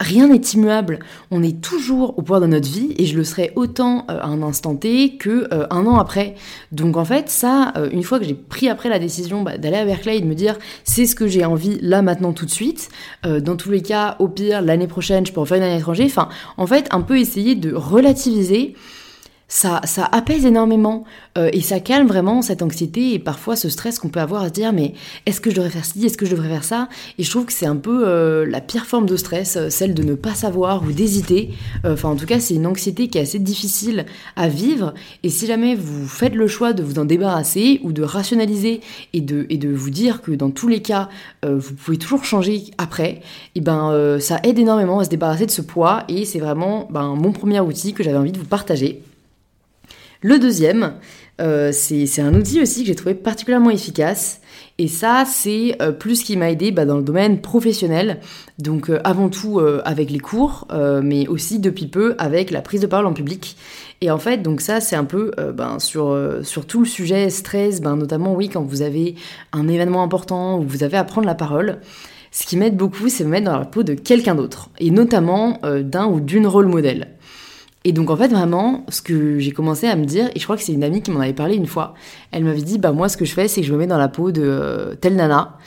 Rien 0.00 0.28
n'est 0.28 0.36
immuable. 0.36 1.00
On 1.32 1.42
est 1.42 1.60
toujours 1.60 2.16
au 2.18 2.22
pouvoir 2.22 2.40
de 2.40 2.46
notre 2.46 2.68
vie 2.68 2.94
et 2.98 3.04
je 3.04 3.16
le 3.16 3.24
serai 3.24 3.52
autant 3.56 4.06
euh, 4.08 4.20
à 4.20 4.26
un 4.26 4.42
instant 4.42 4.76
T 4.76 5.16
que 5.16 5.52
euh, 5.52 5.66
un 5.70 5.86
an 5.86 5.98
après. 5.98 6.36
Donc 6.70 6.96
en 6.96 7.04
fait, 7.04 7.28
ça, 7.28 7.72
euh, 7.76 7.88
une 7.90 8.04
fois 8.04 8.20
que 8.20 8.24
j'ai 8.24 8.34
pris 8.34 8.68
après 8.68 8.88
la 8.88 9.00
décision 9.00 9.42
bah, 9.42 9.58
d'aller 9.58 9.76
à 9.76 9.84
Berkeley 9.84 10.18
et 10.18 10.20
de 10.20 10.26
me 10.26 10.36
dire 10.36 10.56
c'est 10.84 11.04
ce 11.04 11.16
que 11.16 11.26
j'ai 11.26 11.44
envie 11.44 11.78
là 11.82 12.00
maintenant 12.02 12.32
tout 12.32 12.46
de 12.46 12.50
suite. 12.50 12.90
dans 13.24 13.56
tous 13.56 13.70
les 13.70 13.82
cas, 13.82 14.14
au 14.20 14.28
pire 14.28 14.62
l'année 14.62 14.86
prochaine, 14.86 15.26
je 15.26 15.32
peux 15.32 15.40
en 15.40 15.44
faire 15.44 15.56
une 15.56 15.64
année 15.64 15.78
étranger. 15.78 16.04
Enfin, 16.06 16.28
en 16.56 16.66
fait, 16.66 16.86
un 16.92 17.00
peu 17.00 17.18
essayer 17.18 17.56
de 17.56 17.74
relativiser 17.74 18.74
ça, 19.48 19.80
ça 19.84 20.04
apaise 20.12 20.44
énormément 20.44 21.04
euh, 21.38 21.48
et 21.54 21.62
ça 21.62 21.80
calme 21.80 22.06
vraiment 22.06 22.42
cette 22.42 22.60
anxiété 22.60 23.14
et 23.14 23.18
parfois 23.18 23.56
ce 23.56 23.70
stress 23.70 23.98
qu'on 23.98 24.10
peut 24.10 24.20
avoir 24.20 24.42
à 24.42 24.48
se 24.48 24.52
dire 24.52 24.74
mais 24.74 24.92
est-ce 25.24 25.40
que 25.40 25.48
je 25.50 25.56
devrais 25.56 25.70
faire 25.70 25.86
ci, 25.86 26.04
est-ce 26.04 26.18
que 26.18 26.26
je 26.26 26.32
devrais 26.32 26.50
faire 26.50 26.64
ça? 26.64 26.88
Et 27.16 27.22
je 27.22 27.30
trouve 27.30 27.46
que 27.46 27.52
c'est 27.54 27.66
un 27.66 27.76
peu 27.76 28.06
euh, 28.06 28.44
la 28.46 28.60
pire 28.60 28.84
forme 28.84 29.06
de 29.06 29.16
stress, 29.16 29.56
euh, 29.56 29.70
celle 29.70 29.94
de 29.94 30.02
ne 30.02 30.14
pas 30.14 30.34
savoir 30.34 30.82
ou 30.82 30.92
d'hésiter. 30.92 31.50
Enfin 31.86 32.10
en 32.10 32.16
tout 32.16 32.26
cas 32.26 32.40
c'est 32.40 32.54
une 32.54 32.66
anxiété 32.66 33.08
qui 33.08 33.16
est 33.16 33.22
assez 33.22 33.38
difficile 33.38 34.04
à 34.36 34.48
vivre 34.48 34.92
et 35.22 35.30
si 35.30 35.46
jamais 35.46 35.74
vous 35.74 36.06
faites 36.06 36.34
le 36.34 36.46
choix 36.46 36.74
de 36.74 36.82
vous 36.82 36.98
en 36.98 37.06
débarrasser 37.06 37.80
ou 37.82 37.92
de 37.92 38.02
rationaliser 38.02 38.80
et 39.14 39.22
de, 39.22 39.46
et 39.48 39.56
de 39.56 39.70
vous 39.70 39.90
dire 39.90 40.20
que 40.20 40.32
dans 40.32 40.50
tous 40.50 40.68
les 40.68 40.82
cas 40.82 41.08
vous 41.42 41.74
pouvez 41.74 41.96
toujours 41.96 42.24
changer 42.24 42.64
après, 42.76 43.08
et 43.10 43.22
eh 43.56 43.60
ben 43.60 44.18
ça 44.20 44.40
aide 44.42 44.58
énormément 44.58 44.98
à 44.98 45.04
se 45.04 45.08
débarrasser 45.08 45.46
de 45.46 45.50
ce 45.50 45.62
poids 45.62 46.04
et 46.08 46.24
c'est 46.24 46.38
vraiment 46.38 46.86
ben, 46.90 47.14
mon 47.14 47.32
premier 47.32 47.60
outil 47.60 47.94
que 47.94 48.02
j'avais 48.02 48.18
envie 48.18 48.32
de 48.32 48.38
vous 48.38 48.44
partager. 48.44 49.02
Le 50.20 50.40
deuxième, 50.40 50.94
euh, 51.40 51.70
c'est 51.72 52.20
un 52.20 52.34
outil 52.34 52.60
aussi 52.60 52.80
que 52.80 52.88
j'ai 52.88 52.96
trouvé 52.96 53.14
particulièrement 53.14 53.70
efficace. 53.70 54.40
Et 54.78 54.88
ça, 54.88 55.24
c'est 55.24 55.76
euh, 55.80 55.92
plus 55.92 56.16
ce 56.16 56.24
qui 56.24 56.36
m'a 56.36 56.50
aidé 56.50 56.72
bah, 56.72 56.84
dans 56.84 56.96
le 56.96 57.04
domaine 57.04 57.40
professionnel. 57.40 58.18
Donc 58.58 58.90
euh, 58.90 59.00
avant 59.04 59.28
tout 59.28 59.60
avec 59.84 60.10
les 60.10 60.18
cours, 60.18 60.66
mais 61.02 61.28
aussi 61.28 61.60
depuis 61.60 61.86
peu 61.86 62.16
avec 62.18 62.50
la 62.50 62.62
prise 62.62 62.80
de 62.80 62.88
parole 62.88 63.06
en 63.06 63.12
public. 63.12 63.56
Et 64.00 64.10
en 64.10 64.18
fait, 64.18 64.38
donc 64.38 64.60
ça, 64.60 64.80
c'est 64.80 64.96
un 64.96 65.04
peu 65.04 65.30
ben, 65.54 65.78
sur, 65.78 66.16
tout 66.66 66.80
le 66.80 66.86
sujet 66.86 67.30
stress, 67.30 67.80
ben, 67.80 67.96
notamment 67.96 68.34
oui, 68.34 68.48
quand 68.48 68.62
vous 68.62 68.82
avez 68.82 69.14
un 69.52 69.68
événement 69.68 70.02
important 70.02 70.58
où 70.58 70.62
vous 70.62 70.82
avez 70.82 70.96
à 70.96 71.04
prendre 71.04 71.26
la 71.26 71.34
parole. 71.34 71.78
Ce 72.30 72.44
qui 72.44 72.56
m'aide 72.56 72.76
beaucoup, 72.76 73.08
c'est 73.08 73.24
me 73.24 73.30
mettre 73.30 73.46
dans 73.46 73.58
la 73.58 73.64
peau 73.64 73.82
de 73.82 73.94
quelqu'un 73.94 74.34
d'autre, 74.34 74.70
et 74.78 74.90
notamment 74.90 75.60
d'un 75.62 76.06
ou 76.06 76.20
d'une 76.20 76.46
rôle 76.46 76.66
modèle. 76.66 77.17
Et 77.84 77.92
donc 77.92 78.10
en 78.10 78.16
fait 78.16 78.28
vraiment, 78.28 78.84
ce 78.88 79.02
que 79.02 79.38
j'ai 79.38 79.52
commencé 79.52 79.86
à 79.86 79.96
me 79.96 80.04
dire, 80.04 80.28
et 80.34 80.38
je 80.38 80.44
crois 80.44 80.56
que 80.56 80.62
c'est 80.62 80.72
une 80.72 80.84
amie 80.84 81.00
qui 81.00 81.10
m'en 81.10 81.20
avait 81.20 81.32
parlé 81.32 81.56
une 81.56 81.66
fois, 81.66 81.94
elle 82.32 82.44
m'avait 82.44 82.62
dit, 82.62 82.78
bah 82.78 82.92
moi 82.92 83.08
ce 83.08 83.16
que 83.16 83.24
je 83.24 83.32
fais 83.32 83.48
c'est 83.48 83.60
que 83.60 83.66
je 83.66 83.72
me 83.72 83.78
mets 83.78 83.86
dans 83.86 83.98
la 83.98 84.08
peau 84.08 84.32
de 84.32 84.42
euh, 84.44 84.94
telle 84.94 85.16
nana. 85.16 85.58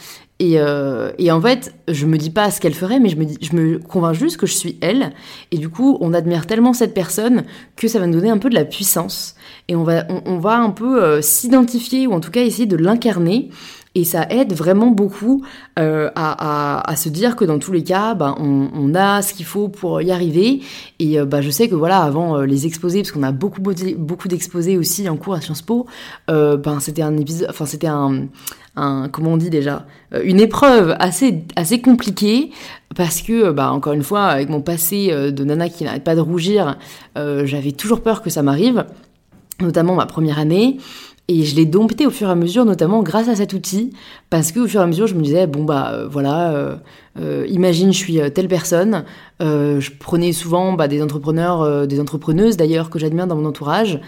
Et, 0.42 0.60
euh, 0.60 1.12
et, 1.20 1.32
en 1.32 1.40
fait, 1.40 1.72
je 1.88 2.08
me 2.08 2.18
dis 2.18 2.32
pas 2.32 2.50
ce 2.50 2.60
qu'elle 2.60 2.74
ferait, 2.74 3.00
mais 3.00 3.10
je 3.10 3.16
me, 3.16 3.28
je 3.40 3.56
me 3.56 3.78
convainc 3.78 4.16
juste 4.16 4.38
que 4.38 4.48
je 4.48 4.56
suis 4.56 4.76
elle. 4.82 5.12
Et 5.52 5.60
du 5.60 5.70
coup, 5.70 6.00
on 6.02 6.16
admire 6.16 6.48
tellement 6.48 6.74
cette 6.74 6.96
personne 6.96 7.44
que 7.76 7.88
ça 7.88 8.00
va 8.00 8.08
nous 8.08 8.16
donner 8.16 8.32
un 8.32 8.40
peu 8.40 8.50
de 8.50 8.56
la 8.56 8.66
puissance. 8.66 9.36
Et 9.68 9.76
on 9.76 9.84
va, 9.84 10.08
on, 10.26 10.40
va 10.40 10.58
un 10.58 10.72
peu 10.72 11.04
euh, 11.04 11.22
s'identifier, 11.22 12.08
ou 12.08 12.14
en 12.14 12.20
tout 12.22 12.32
cas 12.32 12.42
essayer 12.42 12.66
de 12.66 12.76
l'incarner. 12.76 13.50
Et 13.94 14.06
ça 14.06 14.26
aide 14.30 14.54
vraiment 14.54 14.88
beaucoup 14.88 15.44
euh, 15.78 16.10
à, 16.16 16.90
à, 16.90 16.96
se 16.96 17.10
dire 17.10 17.36
que 17.36 17.44
dans 17.44 17.60
tous 17.60 17.74
les 17.74 17.84
cas, 17.84 18.14
ben, 18.14 18.36
on, 18.40 18.96
a 18.96 19.22
ce 19.22 19.34
qu'il 19.34 19.46
faut 19.46 19.68
pour 19.68 20.02
y 20.02 20.12
arriver. 20.12 20.62
Et 21.00 21.20
euh, 21.20 21.26
ben, 21.26 21.42
je 21.42 21.50
sais 21.50 21.68
que 21.68 21.76
voilà, 21.76 22.00
avant 22.00 22.38
euh, 22.38 22.46
les 22.46 22.66
exposés, 22.66 23.02
parce 23.02 23.12
qu'on 23.12 23.24
a 23.24 23.34
beaucoup 23.34 23.62
beaucoup 23.62 24.28
d'exposés 24.30 24.78
aussi 24.78 25.10
en 25.10 25.18
cours 25.18 25.34
à 25.34 25.42
Sciences 25.42 25.62
Po, 25.62 25.88
ben 26.30 26.80
c'était 26.80 27.02
un 27.02 27.18
épisode, 27.18 27.48
enfin 27.50 27.66
c'était 27.66 27.88
un, 27.88 28.28
un, 28.78 29.10
comment 29.10 29.34
on 29.34 29.38
dit 29.38 29.50
déjà, 29.50 29.86
une 30.24 30.40
épreuve 30.40 30.96
assez 31.00 31.44
assez 31.58 31.82
compliquée 31.82 32.52
parce 32.96 33.22
que 33.22 33.52
bah 33.52 33.72
encore 33.72 33.94
une 33.94 34.04
fois 34.04 34.26
avec 34.26 34.50
mon 34.50 34.62
passé 34.62 35.12
de 35.32 35.44
nana 35.44 35.68
qui 35.68 35.84
n'arrête 35.84 36.04
pas 36.04 36.16
de 36.16 36.22
rougir, 36.22 36.78
j'avais 37.16 37.74
toujours 37.74 38.02
peur 38.02 38.22
que 38.22 38.30
ça 38.30 38.42
m'arrive, 38.42 38.86
notamment 39.60 39.96
ma 39.96 40.06
première 40.06 40.40
année. 40.40 40.78
Et 41.32 41.46
je 41.46 41.56
l'ai 41.56 41.66
dompté 41.66 42.06
au 42.06 42.10
fur 42.10 42.28
et 42.28 42.32
à 42.32 42.36
mesure, 42.36 42.66
notamment 42.66 43.02
grâce 43.04 43.30
à 43.30 43.36
cet 43.38 43.54
outil, 43.54 43.94
parce 44.30 44.52
qu'au 44.52 44.68
fur 44.68 44.82
et 44.82 44.84
à 44.84 44.88
mesure, 44.88 45.08
je 45.08 45.16
me 45.16 45.22
disais, 45.22 45.48
bon 45.48 45.64
bah 45.64 45.92
euh, 45.94 46.06
voilà, 46.10 46.52
euh, 46.52 46.76
euh, 47.22 47.46
imagine 47.48 47.94
je 47.94 47.98
suis 47.98 48.20
telle 48.34 48.50
personne. 48.50 49.06
je 49.40 49.90
prenais 49.98 50.34
souvent 50.34 50.74
bah, 50.74 50.90
des 50.90 51.02
entrepreneurs, 51.02 51.88
des 51.88 52.02
entrepreneuses 52.02 52.58
d'ailleurs 52.58 52.90
que 52.90 53.00
j'admire 53.00 53.28
dans 53.28 53.38
mon 53.38 53.46
entourage 53.46 54.02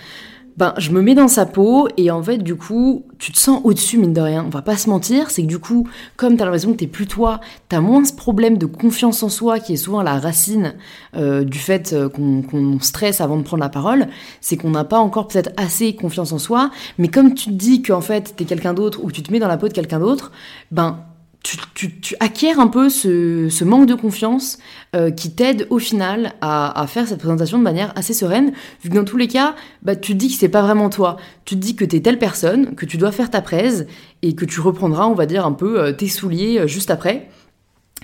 ben, 0.57 0.73
je 0.77 0.91
me 0.91 1.01
mets 1.01 1.15
dans 1.15 1.27
sa 1.27 1.45
peau 1.45 1.87
et 1.97 2.11
en 2.11 2.21
fait, 2.21 2.37
du 2.37 2.55
coup, 2.55 3.05
tu 3.17 3.31
te 3.31 3.39
sens 3.39 3.61
au-dessus, 3.63 3.97
mine 3.97 4.13
de 4.13 4.21
rien. 4.21 4.43
On 4.45 4.49
va 4.49 4.61
pas 4.61 4.77
se 4.77 4.89
mentir, 4.89 5.31
c'est 5.31 5.41
que 5.41 5.47
du 5.47 5.59
coup, 5.59 5.87
comme 6.15 6.37
t'as 6.37 6.45
l'impression 6.45 6.73
que 6.73 6.77
t'es 6.77 6.87
plus 6.87 7.07
toi, 7.07 7.39
t'as 7.69 7.79
moins 7.79 8.03
ce 8.05 8.13
problème 8.13 8.57
de 8.57 8.65
confiance 8.65 9.23
en 9.23 9.29
soi 9.29 9.59
qui 9.59 9.73
est 9.73 9.77
souvent 9.77 10.03
la 10.03 10.19
racine 10.19 10.75
euh, 11.15 11.43
du 11.43 11.57
fait 11.57 11.93
euh, 11.93 12.07
qu'on 12.07 12.79
stresse 12.79 13.19
avant 13.19 13.37
de 13.37 13.43
prendre 13.43 13.63
la 13.63 13.69
parole. 13.69 14.07
C'est 14.41 14.57
qu'on 14.57 14.71
n'a 14.71 14.83
pas 14.83 14.99
encore 14.99 15.27
peut-être 15.27 15.51
assez 15.57 15.95
confiance 15.95 16.31
en 16.31 16.39
soi, 16.39 16.69
mais 16.97 17.07
comme 17.07 17.33
tu 17.33 17.45
te 17.45 17.55
dis 17.55 17.81
qu'en 17.81 18.01
fait, 18.01 18.33
t'es 18.35 18.45
quelqu'un 18.45 18.73
d'autre 18.73 19.03
ou 19.03 19.11
tu 19.11 19.23
te 19.23 19.31
mets 19.31 19.39
dans 19.39 19.47
la 19.47 19.57
peau 19.57 19.67
de 19.67 19.73
quelqu'un 19.73 19.99
d'autre, 19.99 20.31
ben, 20.71 20.99
tu, 21.43 21.99
tu, 21.99 22.15
acquiers 22.21 22.53
un 22.53 22.67
peu 22.67 22.89
ce, 22.89 23.63
manque 23.65 23.85
de 23.85 23.95
confiance 23.95 24.59
euh, 24.95 25.11
qui 25.11 25.35
t'aide 25.35 25.67
au 25.69 25.77
final 25.77 26.33
à, 26.39 26.85
faire 26.87 27.05
cette 27.05 27.19
présentation 27.19 27.57
de 27.57 27.63
manière 27.63 27.91
assez 27.97 28.13
sereine, 28.13 28.53
vu 28.81 28.89
que 28.89 28.95
dans 28.95 29.03
tous 29.03 29.17
les 29.17 29.27
cas, 29.27 29.53
bah, 29.81 29.97
tu 29.97 30.13
te 30.13 30.17
dis 30.17 30.29
que 30.29 30.35
c'est 30.35 30.47
pas 30.47 30.61
vraiment 30.61 30.89
toi. 30.89 31.17
Tu 31.43 31.55
te 31.55 31.59
dis 31.59 31.75
que 31.75 31.83
t'es 31.83 31.99
telle 31.99 32.17
personne, 32.17 32.75
que 32.75 32.85
tu 32.85 32.97
dois 32.97 33.11
faire 33.11 33.29
ta 33.29 33.41
presse, 33.41 33.85
et 34.21 34.35
que 34.35 34.45
tu 34.45 34.61
reprendras, 34.61 35.05
on 35.05 35.15
va 35.15 35.25
dire, 35.25 35.45
un 35.45 35.51
peu 35.51 35.81
euh, 35.81 35.91
tes 35.91 36.07
souliers 36.07 36.59
euh, 36.59 36.67
juste 36.67 36.89
après. 36.89 37.29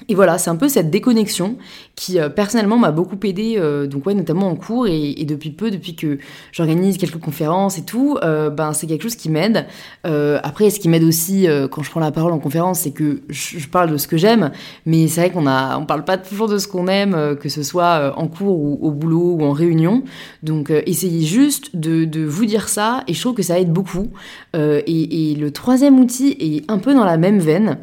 Et 0.08 0.16
voilà, 0.16 0.38
c'est 0.38 0.50
un 0.50 0.56
peu 0.56 0.70
cette 0.70 0.90
déconnexion 0.90 1.58
qui 1.96 2.20
euh, 2.20 2.30
personnellement 2.30 2.78
m'a 2.78 2.92
beaucoup 2.92 3.18
aidé, 3.24 3.56
euh, 3.58 3.88
donc 3.88 4.06
ouais, 4.06 4.14
notamment 4.14 4.48
en 4.48 4.56
cours 4.56 4.88
et, 4.88 5.26
depuis 5.26 5.52
peu, 5.52 5.70
depuis 5.70 5.96
que 5.96 6.18
j'organise 6.52 6.98
quelques 6.98 7.20
conférences 7.20 7.78
et 7.78 7.84
tout, 7.84 8.18
euh, 8.24 8.50
ben 8.50 8.74
c'est 8.74 8.88
quelque 8.88 9.04
chose 9.04 9.16
qui 9.16 9.30
m'aide. 9.30 9.66
après, 10.04 10.70
ce 10.70 10.80
qui 10.80 10.90
m'aide 10.90 11.04
aussi 11.04 11.48
quand 11.72 11.84
je 11.84 11.90
prends 11.90 12.00
la 12.00 12.12
parole 12.12 12.32
en 12.32 12.40
conférence, 12.40 12.80
c'est 12.80 12.92
que 12.92 13.22
je, 13.30 13.68
parle 13.68 13.92
de 13.92 13.98
ce 13.98 14.08
que 14.08 14.18
j'aime, 14.18 14.52
mais 14.86 15.08
c'est 15.08 15.22
vrai 15.22 15.30
qu'on 15.32 15.46
a, 15.46 15.78
on 15.78 15.86
parle 15.86 16.06
pas 16.06 16.18
toujours 16.18 16.48
de 16.48 16.58
ce 16.58 16.68
qu'on 16.68 16.88
aime, 16.88 17.36
que 17.40 17.50
ce 17.50 17.64
soit 17.64 18.14
en 18.18 18.28
cours 18.28 18.58
ou 18.58 18.80
au 18.82 18.92
boulot 18.92 19.36
ou 19.40 19.44
en 19.44 19.52
réunion. 19.52 20.04
Donc 20.44 20.72
essayez 20.72 21.26
juste 21.26 21.76
de, 21.76 22.26
vous 22.26 22.46
dire 22.46 22.70
ça, 22.70 23.04
et 23.08 23.14
je 23.14 23.20
trouve 23.20 23.36
que 23.36 23.44
ça 23.44 23.60
aide 23.60 23.72
beaucoup. 23.72 24.08
Et 24.56 25.36
le 25.40 25.52
troisième 25.52 26.00
outil 26.00 26.36
est 26.40 26.72
un 26.72 26.78
peu 26.78 26.94
dans 26.94 27.06
la 27.06 27.18
même 27.18 27.40
veine. 27.40 27.78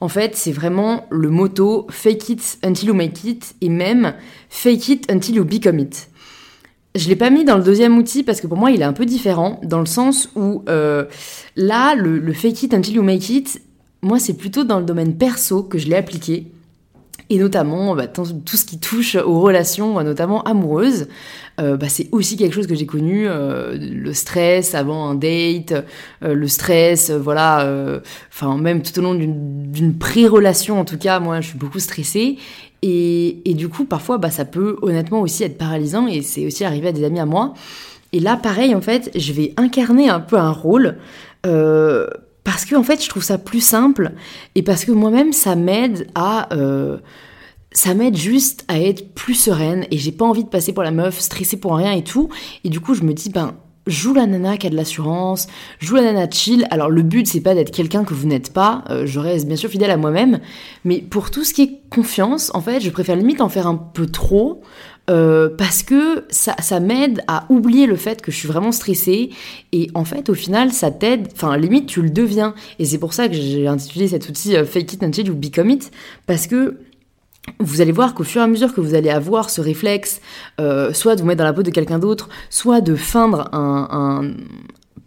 En 0.00 0.08
fait, 0.08 0.36
c'est 0.36 0.52
vraiment 0.52 1.06
le 1.10 1.28
motto 1.28 1.86
fake 1.90 2.28
it 2.28 2.58
until 2.64 2.88
you 2.88 2.94
make 2.94 3.24
it 3.24 3.54
et 3.60 3.68
même 3.68 4.14
fake 4.48 4.88
it 4.88 5.10
until 5.10 5.34
you 5.34 5.44
become 5.44 5.78
it. 5.80 6.08
Je 6.94 7.08
l'ai 7.08 7.16
pas 7.16 7.30
mis 7.30 7.44
dans 7.44 7.56
le 7.56 7.64
deuxième 7.64 7.98
outil 7.98 8.22
parce 8.22 8.40
que 8.40 8.46
pour 8.46 8.56
moi 8.56 8.70
il 8.70 8.80
est 8.80 8.84
un 8.84 8.92
peu 8.92 9.06
différent 9.06 9.60
dans 9.62 9.80
le 9.80 9.86
sens 9.86 10.30
où 10.36 10.62
euh, 10.68 11.04
là 11.56 11.94
le, 11.94 12.32
fake 12.32 12.62
it 12.64 12.74
until 12.74 12.94
you 12.94 13.02
make 13.02 13.28
it, 13.28 13.60
moi 14.02 14.18
c'est 14.18 14.34
plutôt 14.34 14.64
dans 14.64 14.78
le 14.78 14.84
domaine 14.84 15.16
perso 15.16 15.62
que 15.62 15.78
je 15.78 15.88
l'ai 15.88 15.96
appliqué 15.96 16.46
et 17.30 17.38
notamment 17.38 17.94
bah, 17.94 18.06
tout 18.06 18.24
ce 18.24 18.64
qui 18.64 18.78
touche 18.78 19.16
aux 19.16 19.40
relations, 19.40 20.02
notamment 20.02 20.42
amoureuses. 20.44 21.08
Euh, 21.60 21.76
bah, 21.76 21.88
c'est 21.88 22.08
aussi 22.12 22.36
quelque 22.36 22.54
chose 22.54 22.66
que 22.66 22.74
j'ai 22.74 22.86
connu, 22.86 23.26
euh, 23.26 23.76
le 23.78 24.12
stress 24.12 24.74
avant 24.74 25.08
un 25.08 25.14
date, 25.14 25.72
euh, 26.22 26.34
le 26.34 26.46
stress, 26.46 27.10
voilà, 27.10 28.00
enfin 28.32 28.56
même 28.58 28.82
tout 28.82 28.96
au 28.98 29.02
long 29.02 29.14
d'une 29.14 29.98
pré-relation 29.98 30.78
en 30.78 30.84
tout 30.84 30.98
cas, 30.98 31.20
moi 31.20 31.40
je 31.40 31.48
suis 31.48 31.58
beaucoup 31.58 31.80
stressée. 31.80 32.38
Et, 32.82 33.50
et 33.50 33.54
du 33.54 33.68
coup, 33.68 33.84
parfois, 33.84 34.18
bah, 34.18 34.30
ça 34.30 34.44
peut 34.44 34.76
honnêtement 34.82 35.20
aussi 35.20 35.42
être 35.42 35.58
paralysant 35.58 36.06
et 36.06 36.22
c'est 36.22 36.46
aussi 36.46 36.64
arrivé 36.64 36.88
à 36.88 36.92
des 36.92 37.02
amis 37.02 37.18
à 37.18 37.26
moi. 37.26 37.54
Et 38.12 38.20
là, 38.20 38.36
pareil, 38.36 38.72
en 38.74 38.80
fait, 38.80 39.10
je 39.16 39.32
vais 39.32 39.52
incarner 39.56 40.08
un 40.08 40.20
peu 40.20 40.36
un 40.36 40.52
rôle 40.52 40.96
parce 42.48 42.64
que 42.64 42.74
en 42.76 42.82
fait, 42.82 43.04
je 43.04 43.10
trouve 43.10 43.22
ça 43.22 43.36
plus 43.36 43.60
simple 43.60 44.12
et 44.54 44.62
parce 44.62 44.86
que 44.86 44.90
moi-même, 44.92 45.34
ça 45.34 45.54
m'aide 45.54 46.06
à 46.14 46.48
ça 47.72 47.92
m'aide 47.92 48.16
juste 48.16 48.64
à 48.68 48.80
être 48.80 49.14
plus 49.14 49.34
sereine 49.34 49.86
et 49.90 49.98
j'ai 49.98 50.12
pas 50.12 50.24
envie 50.24 50.44
de 50.44 50.48
passer 50.48 50.72
pour 50.72 50.82
la 50.82 50.90
meuf 50.90 51.20
stressée 51.20 51.58
pour 51.58 51.76
rien 51.76 51.92
et 51.92 52.02
tout. 52.02 52.30
Et 52.64 52.70
du 52.70 52.80
coup, 52.80 52.94
je 52.94 53.02
me 53.02 53.12
dis, 53.12 53.28
ben, 53.28 53.54
joue 53.86 54.14
la 54.14 54.26
nana 54.26 54.56
qui 54.56 54.66
a 54.66 54.70
de 54.70 54.76
l'assurance, 54.76 55.46
joue 55.78 55.96
la 55.96 56.02
nana 56.02 56.30
chill. 56.30 56.66
Alors 56.70 56.88
le 56.88 57.02
but 57.02 57.26
c'est 57.26 57.42
pas 57.42 57.54
d'être 57.54 57.70
quelqu'un 57.70 58.04
que 58.04 58.14
vous 58.14 58.26
n'êtes 58.26 58.52
pas, 58.52 58.84
euh, 58.88 59.04
je 59.04 59.18
reste 59.18 59.46
bien 59.46 59.56
sûr 59.56 59.68
fidèle 59.68 59.90
à 59.90 59.98
moi-même, 59.98 60.40
mais 60.84 60.98
pour 60.98 61.30
tout 61.30 61.44
ce 61.44 61.52
qui 61.52 61.62
est 61.62 61.80
confiance, 61.90 62.50
en 62.54 62.62
fait, 62.62 62.80
je 62.80 62.90
préfère 62.90 63.16
limite 63.16 63.42
en 63.42 63.48
faire 63.48 63.66
un 63.66 63.76
peu 63.76 64.06
trop. 64.06 64.62
Euh, 65.10 65.48
parce 65.48 65.82
que 65.82 66.24
ça, 66.28 66.80
m'aide 66.80 67.22
à 67.28 67.46
oublier 67.48 67.86
le 67.86 67.96
fait 67.96 68.20
que 68.20 68.30
je 68.30 68.36
suis 68.36 68.48
vraiment 68.48 68.72
stressée. 68.72 69.30
Et 69.72 69.90
en 69.94 70.04
fait 70.04 70.28
au 70.28 70.34
final 70.34 70.72
ça 70.72 70.90
t'aide, 70.90 71.28
enfin 71.34 71.56
limite 71.56 71.86
tu 71.86 72.02
le 72.02 72.10
deviens. 72.10 72.54
Et 72.78 72.84
c'est 72.84 72.98
pour 72.98 73.14
ça 73.14 73.28
que 73.28 73.34
j'ai 73.34 73.66
intitulé 73.66 74.08
cet 74.08 74.28
outil 74.28 74.56
euh, 74.56 74.64
Fake 74.64 74.92
It 74.92 75.02
Until 75.02 75.28
You 75.28 75.34
Become 75.34 75.70
It. 75.70 75.90
Parce 76.26 76.46
que 76.46 76.78
vous 77.60 77.80
allez 77.80 77.92
voir 77.92 78.14
qu'au 78.14 78.24
fur 78.24 78.40
et 78.40 78.44
à 78.44 78.46
mesure 78.46 78.74
que 78.74 78.80
vous 78.80 78.94
allez 78.94 79.10
avoir 79.10 79.50
ce 79.50 79.60
réflexe, 79.60 80.20
euh, 80.60 80.92
soit 80.92 81.16
de 81.16 81.22
vous 81.22 81.26
mettre 81.26 81.38
dans 81.38 81.44
la 81.44 81.52
peau 81.52 81.62
de 81.62 81.70
quelqu'un 81.70 81.98
d'autre, 81.98 82.28
soit 82.50 82.80
de 82.80 82.94
feindre 82.94 83.48
un, 83.52 84.32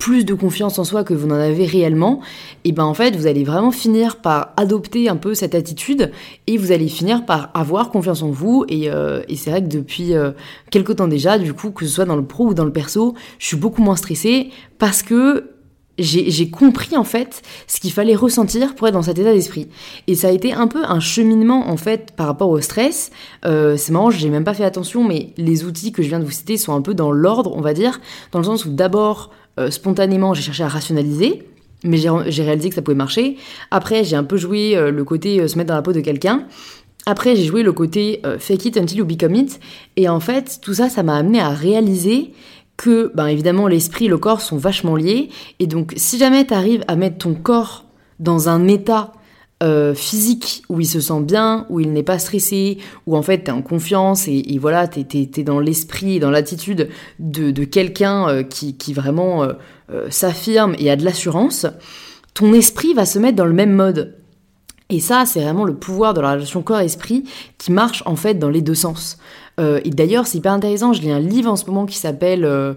plus 0.02 0.26
de 0.26 0.34
confiance 0.34 0.80
en 0.80 0.84
soi 0.84 1.04
que 1.04 1.14
vous 1.14 1.28
n'en 1.28 1.36
avez 1.36 1.68
réellement, 1.68 2.22
et 2.64 2.72
ben 2.72 2.86
en 2.86 2.96
fait 2.96 3.16
vous 3.16 3.28
allez 3.28 3.44
vraiment 3.44 3.70
finir 3.70 4.16
par 4.16 4.52
adopter 4.58 5.10
un 5.10 5.16
peu 5.16 5.36
cette 5.36 5.54
attitude 5.54 6.12
et 6.48 6.58
vous 6.58 6.72
allez 6.72 6.88
finir 6.88 7.24
par 7.24 7.52
avoir 7.54 7.92
confiance 7.92 8.24
en 8.24 8.32
vous 8.32 8.66
et, 8.68 8.90
euh, 8.90 9.22
c'est 9.36 9.52
vrai 9.52 9.62
que 9.62 9.68
depuis 9.68 10.16
euh, 10.16 10.32
quelque 10.72 10.92
temps 10.92 11.08
déjà, 11.08 11.38
du 11.38 11.54
coup 11.54 11.70
que 11.70 11.86
ce 11.86 11.92
soit 11.92 12.06
dans 12.06 12.16
le 12.16 12.26
pro 12.26 12.48
ou 12.48 12.54
dans 12.56 12.66
le 12.66 12.74
perso, 12.74 13.14
je 13.38 13.46
suis 13.46 13.58
beaucoup 13.58 13.84
moins 13.84 13.96
stressée 13.96 14.50
parce 14.80 15.04
que 15.04 15.52
j'ai 16.00 16.50
compris 16.50 16.98
en 16.98 17.04
fait 17.04 17.44
ce 17.68 17.80
qu'il 17.80 17.92
fallait 17.92 18.16
ressentir 18.16 18.74
pour 18.74 18.88
être 18.88 18.96
dans 18.96 19.04
cet 19.04 19.20
état 19.20 19.34
d'esprit. 19.34 19.68
Et 20.08 20.16
ça 20.16 20.30
a 20.30 20.32
été 20.32 20.52
un 20.52 20.66
peu 20.66 20.84
un 20.84 21.00
cheminement 21.00 21.70
en 21.70 21.78
fait 21.78 22.14
par 22.16 22.26
rapport 22.26 22.50
au 22.50 22.60
stress. 22.60 23.12
Euh, 23.46 23.78
c'est 23.78 23.92
marrant, 23.92 24.10
j'ai 24.10 24.30
même 24.30 24.44
pas 24.44 24.56
fait 24.56 24.64
attention, 24.64 25.04
mais 25.04 25.34
les 25.38 25.64
outils 25.64 25.92
que 25.92 26.02
je 26.02 26.08
viens 26.08 26.20
de 26.20 26.26
vous 26.26 26.32
citer 26.32 26.58
sont 26.58 26.74
un 26.74 26.82
peu 26.82 26.96
dans 26.96 27.12
l'ordre, 27.12 27.56
on 27.56 27.62
va 27.62 27.74
dire, 27.74 28.02
dans 28.32 28.40
le 28.40 28.46
sens 28.46 28.66
où 28.66 28.72
d'abord, 28.72 29.30
euh, 29.62 29.72
spontanément, 29.72 30.34
j'ai 30.34 30.42
cherché 30.42 30.64
à 30.64 30.68
rationaliser, 30.68 31.48
mais 31.84 31.98
j'ai 31.98 32.44
réalisé 32.44 32.70
que 32.70 32.76
ça 32.76 32.82
pouvait 32.82 32.96
marcher. 32.96 33.38
Après, 33.72 34.04
j'ai 34.04 34.16
un 34.16 34.24
peu 34.24 34.38
joué 34.38 34.76
euh, 34.76 34.92
le 34.92 35.04
côté 35.04 35.48
se 35.48 35.58
mettre 35.58 35.70
dans 35.70 35.76
la 35.76 35.82
peau 35.82 35.94
de 35.94 36.02
quelqu'un. 36.02 36.46
Après, 37.06 37.36
j'ai 37.36 37.46
joué 37.46 37.64
le 37.64 37.74
côté 37.74 38.22
fake 38.38 38.66
it 38.66 38.78
until 38.78 38.98
you 38.98 39.06
become 39.06 39.34
it. 39.34 39.60
Et 39.96 40.08
en 40.08 40.20
fait, 40.20 40.60
tout 40.62 40.76
ça, 40.76 40.88
ça 40.88 41.02
m'a 41.02 41.16
amené 41.16 41.40
à 41.40 41.50
réaliser 41.50 42.32
que, 42.78 43.12
ben 43.16 43.26
évidemment, 43.26 43.68
l'esprit 43.68 44.06
et 44.06 44.08
le 44.08 44.20
corps 44.20 44.42
sont 44.42 44.58
vachement 44.58 44.96
liés. 44.96 45.30
Et 45.58 45.66
donc, 45.66 45.94
si 45.96 46.20
jamais 46.20 46.46
tu 46.46 46.54
arrives 46.54 46.84
à 46.88 46.96
mettre 46.96 47.18
ton 47.18 47.34
corps 47.34 47.86
dans 48.20 48.50
un 48.50 48.68
état 48.68 49.14
euh, 49.62 49.94
physique 49.94 50.64
où 50.70 50.80
il 50.80 50.88
se 50.88 51.00
sent 51.00 51.22
bien, 51.22 51.68
où 51.70 51.80
il 51.80 51.94
n'est 51.94 52.02
pas 52.02 52.18
stressé, 52.18 52.80
où 53.06 53.16
en 53.16 53.22
fait 53.22 53.44
tu 53.44 53.52
es 53.52 53.54
en 53.54 53.62
confiance 53.62 54.28
et, 54.28 54.58
voilà, 54.60 54.88
tu 54.88 55.02
es, 55.02 55.44
dans 55.44 55.60
l'esprit 55.60 56.16
et 56.16 56.20
dans 56.20 56.32
l'attitude 56.32 56.90
de, 57.20 57.64
quelqu'un 57.64 58.28
euh, 58.28 58.44
qui, 58.44 58.94
vraiment 58.94 59.44
euh, 59.44 60.10
s'affirme 60.10 60.74
et 60.80 60.90
a 60.90 60.96
de 60.96 61.06
l'assurance, 61.06 61.68
ton 62.34 62.54
esprit 62.54 62.96
va 62.96 63.06
se 63.06 63.20
mettre 63.20 63.36
dans 63.36 63.46
le 63.46 63.54
même 63.54 63.74
mode. 63.74 64.18
Et 64.90 65.00
ça, 65.00 65.28
c'est 65.28 65.42
vraiment 65.42 65.66
le 65.66 65.76
pouvoir 65.76 66.16
de 66.16 66.22
la 66.22 66.32
relation 66.32 66.64
corps-esprit 66.64 67.26
qui 67.60 67.72
marche 67.72 68.02
en 68.08 68.16
fait 68.16 68.40
dans 68.40 68.50
les 68.50 68.62
deux 68.62 68.76
sens. 68.76 69.20
Et 69.60 69.92
d'ailleurs, 69.92 70.26
c'est 70.26 70.40
hyper 70.40 70.54
intéressant, 70.54 70.92
je 70.92 71.02
lis 71.02 71.12
un 71.12 71.20
livre 71.20 71.52
en 71.52 71.56
ce 71.56 71.68
moment 71.68 71.86
qui 71.86 71.98
s'appelle 71.98 72.76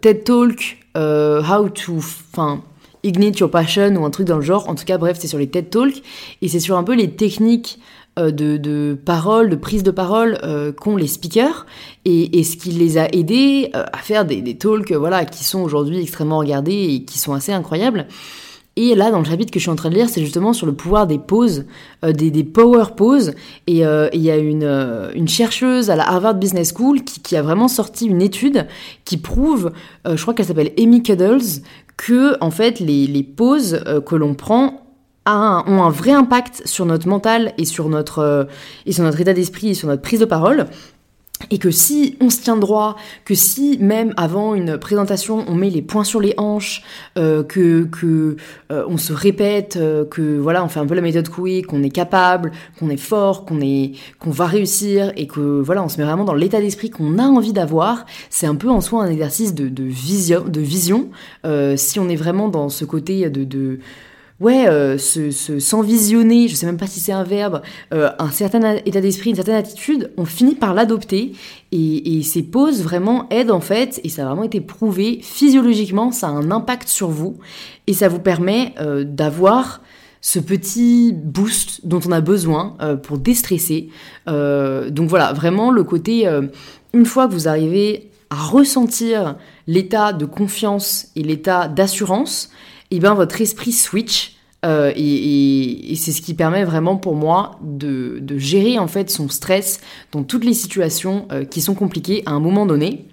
TED 0.00 0.24
Talk, 0.24 0.78
How 0.96 1.68
to... 1.68 2.00
Ignite 3.06 3.38
Your 3.38 3.50
Passion 3.50 3.94
ou 3.96 4.04
un 4.04 4.10
truc 4.10 4.26
dans 4.26 4.36
le 4.36 4.42
genre. 4.42 4.68
En 4.68 4.74
tout 4.74 4.84
cas, 4.84 4.98
bref, 4.98 5.16
c'est 5.20 5.28
sur 5.28 5.38
les 5.38 5.46
TED 5.46 5.70
Talk 5.70 6.02
et 6.42 6.48
c'est 6.48 6.60
sur 6.60 6.76
un 6.76 6.84
peu 6.84 6.94
les 6.94 7.10
techniques 7.10 7.78
de, 8.18 8.56
de, 8.56 8.98
parole, 9.04 9.50
de 9.50 9.56
prise 9.56 9.82
de 9.82 9.90
parole 9.90 10.38
qu'ont 10.80 10.96
les 10.96 11.06
speakers 11.06 11.66
et, 12.06 12.42
ce 12.44 12.56
qui 12.56 12.70
les 12.70 12.96
a 12.96 13.08
aidés 13.12 13.70
à 13.74 13.98
faire 13.98 14.24
des, 14.24 14.40
des 14.40 14.56
talks 14.56 14.92
voilà, 14.92 15.26
qui 15.26 15.44
sont 15.44 15.60
aujourd'hui 15.60 16.00
extrêmement 16.00 16.38
regardés 16.38 16.94
et 16.94 17.04
qui 17.04 17.18
sont 17.18 17.34
assez 17.34 17.52
incroyables. 17.52 18.06
Et 18.78 18.94
là, 18.94 19.10
dans 19.10 19.20
le 19.20 19.24
chapitre 19.24 19.50
que 19.50 19.58
je 19.58 19.64
suis 19.64 19.70
en 19.70 19.76
train 19.76 19.88
de 19.88 19.94
lire, 19.94 20.10
c'est 20.10 20.20
justement 20.20 20.52
sur 20.52 20.66
le 20.66 20.74
pouvoir 20.74 21.06
des 21.06 21.18
pauses, 21.18 21.64
euh, 22.04 22.12
des, 22.12 22.30
des, 22.30 22.44
power 22.44 22.84
pauses. 22.94 23.32
Et 23.66 23.86
euh, 23.86 24.10
il 24.12 24.20
y 24.20 24.30
a 24.30 24.36
une, 24.36 24.64
euh, 24.64 25.10
une, 25.14 25.28
chercheuse 25.28 25.88
à 25.88 25.96
la 25.96 26.06
Harvard 26.06 26.34
Business 26.34 26.74
School 26.76 27.02
qui, 27.02 27.20
qui, 27.20 27.36
a 27.36 27.42
vraiment 27.42 27.68
sorti 27.68 28.04
une 28.04 28.20
étude 28.20 28.66
qui 29.06 29.16
prouve, 29.16 29.72
je 30.04 30.20
crois 30.20 30.34
qu'elle 30.34 30.44
s'appelle 30.44 30.72
Amy 30.78 31.02
Cuddles, 31.02 31.62
que 31.96 32.36
en 32.42 32.50
fait 32.50 32.80
les, 32.80 33.06
les 33.06 33.22
pauses 33.22 33.82
que 34.06 34.14
l'on 34.14 34.34
prend 34.34 34.82
ont 35.26 35.82
un 35.82 35.90
vrai 35.90 36.12
impact 36.12 36.62
sur 36.66 36.86
notre 36.86 37.08
mental 37.08 37.52
et 37.58 37.64
sur 37.64 37.88
notre, 37.88 38.48
et 38.84 38.92
sur 38.92 39.02
notre 39.02 39.20
état 39.20 39.32
d'esprit 39.32 39.70
et 39.70 39.74
sur 39.74 39.88
notre 39.88 40.02
prise 40.02 40.20
de 40.20 40.24
parole. 40.24 40.66
Et 41.50 41.58
que 41.58 41.70
si 41.70 42.16
on 42.20 42.30
se 42.30 42.40
tient 42.40 42.56
droit, 42.56 42.96
que 43.24 43.34
si 43.34 43.78
même 43.78 44.14
avant 44.16 44.54
une 44.54 44.78
présentation 44.78 45.44
on 45.46 45.54
met 45.54 45.70
les 45.70 45.82
points 45.82 46.02
sur 46.02 46.18
les 46.20 46.34
hanches, 46.38 46.82
euh, 47.18 47.42
que, 47.44 47.84
que 47.84 48.36
euh, 48.72 48.84
on 48.88 48.96
se 48.96 49.12
répète, 49.12 49.76
euh, 49.76 50.04
que 50.04 50.38
voilà 50.38 50.64
on 50.64 50.68
fait 50.68 50.80
un 50.80 50.86
peu 50.86 50.94
la 50.94 51.02
méthode 51.02 51.28
Coué, 51.28 51.62
qu'on 51.62 51.82
est 51.82 51.90
capable, 51.90 52.52
qu'on 52.78 52.88
est 52.88 52.96
fort, 52.96 53.44
qu'on 53.44 53.60
est 53.60 53.92
qu'on 54.18 54.30
va 54.30 54.46
réussir 54.46 55.12
et 55.16 55.26
que 55.26 55.60
voilà 55.60 55.84
on 55.84 55.88
se 55.88 55.98
met 55.98 56.04
vraiment 56.04 56.24
dans 56.24 56.34
l'état 56.34 56.60
d'esprit 56.60 56.90
qu'on 56.90 57.18
a 57.18 57.24
envie 57.24 57.52
d'avoir, 57.52 58.06
c'est 58.30 58.46
un 58.46 58.56
peu 58.56 58.70
en 58.70 58.80
soi 58.80 59.04
un 59.04 59.10
exercice 59.10 59.54
de, 59.54 59.68
de 59.68 59.84
vision, 59.84 60.42
de 60.46 60.60
vision. 60.60 61.10
si 61.76 62.00
on 62.00 62.08
est 62.08 62.16
vraiment 62.16 62.48
dans 62.48 62.70
ce 62.70 62.84
côté 62.84 63.28
de, 63.28 63.44
de 63.44 63.78
ouais, 64.40 64.68
euh, 64.68 64.98
se, 64.98 65.30
s'envisionner, 65.58 66.48
je 66.48 66.54
sais 66.54 66.66
même 66.66 66.76
pas 66.76 66.86
si 66.86 67.00
c'est 67.00 67.12
un 67.12 67.24
verbe, 67.24 67.62
euh, 67.92 68.10
un 68.18 68.30
certain 68.30 68.76
état 68.84 69.00
d'esprit, 69.00 69.30
une 69.30 69.36
certaine 69.36 69.54
attitude, 69.54 70.12
on 70.16 70.24
finit 70.24 70.54
par 70.54 70.74
l'adopter. 70.74 71.32
Et, 71.72 72.22
ces 72.22 72.42
pauses 72.42 72.82
vraiment 72.82 73.28
aident 73.30 73.50
en 73.50 73.60
fait, 73.60 74.00
et 74.02 74.08
ça 74.08 74.22
a 74.22 74.26
vraiment 74.26 74.44
été 74.44 74.60
prouvé, 74.60 75.20
physiologiquement, 75.22 76.12
ça 76.12 76.28
a 76.28 76.30
un 76.30 76.50
impact 76.50 76.88
sur 76.88 77.08
vous. 77.08 77.36
Et 77.86 77.92
ça 77.92 78.08
vous 78.08 78.18
permet 78.18 78.74
euh, 78.80 79.04
d'avoir 79.04 79.82
ce 80.20 80.38
petit 80.38 81.12
boost 81.12 81.86
dont 81.86 82.00
on 82.06 82.10
a 82.10 82.20
besoin 82.20 82.76
pour 83.04 83.18
déstresser. 83.18 83.90
donc 84.26 85.08
voilà, 85.08 85.32
vraiment 85.32 85.70
le 85.70 85.84
côté, 85.84 86.28
une 86.92 87.06
fois 87.06 87.28
que 87.28 87.32
vous 87.32 87.46
arrivez 87.46 88.10
à 88.30 88.42
ressentir 88.42 89.36
l'état 89.68 90.12
de 90.12 90.24
confiance 90.24 91.08
et 91.14 91.22
l'état 91.22 91.68
d'assurance, 91.68 92.50
et 92.90 92.96
eh 92.96 92.98
bien 93.00 93.14
votre 93.14 93.40
esprit 93.40 93.72
switch 93.72 94.36
Euh, 94.66 94.92
et, 94.96 95.94
c'est 95.96 96.12
ce 96.12 96.20
qui 96.20 96.34
permet 96.34 96.64
vraiment 96.64 96.96
pour 96.96 97.14
moi 97.14 97.58
de, 97.62 98.20
gérer 98.36 98.78
en 98.78 98.88
fait 98.88 99.10
son 99.10 99.28
stress 99.28 99.80
dans 100.12 100.24
toutes 100.24 100.44
les 100.44 100.54
situations 100.54 101.26
euh, 101.30 101.44
qui 101.44 101.60
sont 101.60 101.74
compliquées 101.74 102.22
à 102.26 102.32
un 102.32 102.40
moment 102.40 102.66
donné. 102.66 103.06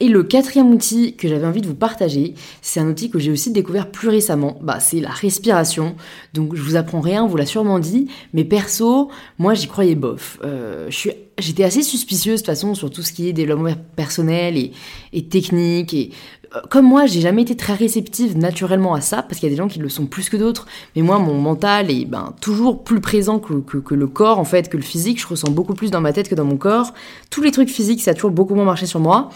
Et 0.00 0.08
le 0.08 0.22
quatrième 0.22 0.72
outil 0.72 1.14
que 1.14 1.28
j'avais 1.28 1.46
envie 1.46 1.60
de 1.60 1.66
vous 1.66 1.74
partager, 1.74 2.34
c'est 2.62 2.80
un 2.80 2.88
outil 2.88 3.10
que 3.10 3.18
j'ai 3.18 3.30
aussi 3.30 3.52
découvert 3.52 3.90
plus 3.90 4.08
récemment. 4.08 4.58
Bah, 4.62 4.80
c'est 4.80 5.00
la 5.00 5.10
respiration. 5.10 5.94
Donc 6.32 6.54
je 6.54 6.62
vous 6.62 6.76
apprends 6.76 7.00
rien, 7.00 7.26
vous 7.26 7.36
l'a 7.36 7.44
sûrement 7.44 7.78
dit, 7.78 8.08
mais 8.32 8.44
perso, 8.44 9.10
moi 9.38 9.52
j'y 9.52 9.68
croyais 9.68 9.94
bof. 9.94 10.38
Euh, 10.42 10.90
j'étais 11.38 11.64
assez 11.64 11.82
suspicieuse 11.82 12.36
de 12.36 12.38
toute 12.38 12.46
façon 12.46 12.74
sur 12.74 12.90
tout 12.90 13.02
ce 13.02 13.12
qui 13.12 13.28
est 13.28 13.34
développement 13.34 13.74
personnel 13.94 14.56
et, 14.56 14.72
et 15.12 15.26
technique 15.26 15.92
et 15.92 16.10
euh, 16.54 16.60
comme 16.68 16.86
moi, 16.86 17.06
j'ai 17.06 17.20
jamais 17.20 17.42
été 17.42 17.56
très 17.56 17.74
réceptive 17.74 18.36
naturellement 18.36 18.94
à 18.94 19.00
ça, 19.00 19.22
parce 19.22 19.38
qu'il 19.38 19.48
y 19.48 19.52
a 19.52 19.54
des 19.54 19.56
gens 19.56 19.68
qui 19.68 19.78
le 19.78 19.88
sont 19.88 20.06
plus 20.06 20.28
que 20.28 20.36
d'autres, 20.36 20.66
mais 20.96 21.02
moi, 21.02 21.18
mon 21.18 21.34
mental 21.34 21.90
est 21.90 22.04
ben, 22.04 22.34
toujours 22.40 22.82
plus 22.82 23.00
présent 23.00 23.38
que, 23.38 23.54
que, 23.54 23.94
le 23.94 24.06
corps, 24.06 24.38
en 24.38 24.44
fait, 24.44 24.68
que 24.68 24.76
le 24.76 24.82
physique. 24.82 25.20
Je 25.20 25.26
ressens 25.26 25.50
beaucoup 25.50 25.74
plus 25.74 25.90
dans 25.90 26.00
ma 26.00 26.12
tête 26.12 26.28
que 26.28 26.34
dans 26.34 26.44
mon 26.44 26.56
corps. 26.56 26.92
Tous 27.30 27.42
les 27.42 27.52
trucs 27.52 27.70
physiques, 27.70 28.02
ça 28.02 28.12
a 28.12 28.14
toujours 28.14 28.30
beaucoup 28.30 28.54
moins 28.54 28.64
marché 28.64 28.86
sur 28.86 29.00
moi. 29.00 29.30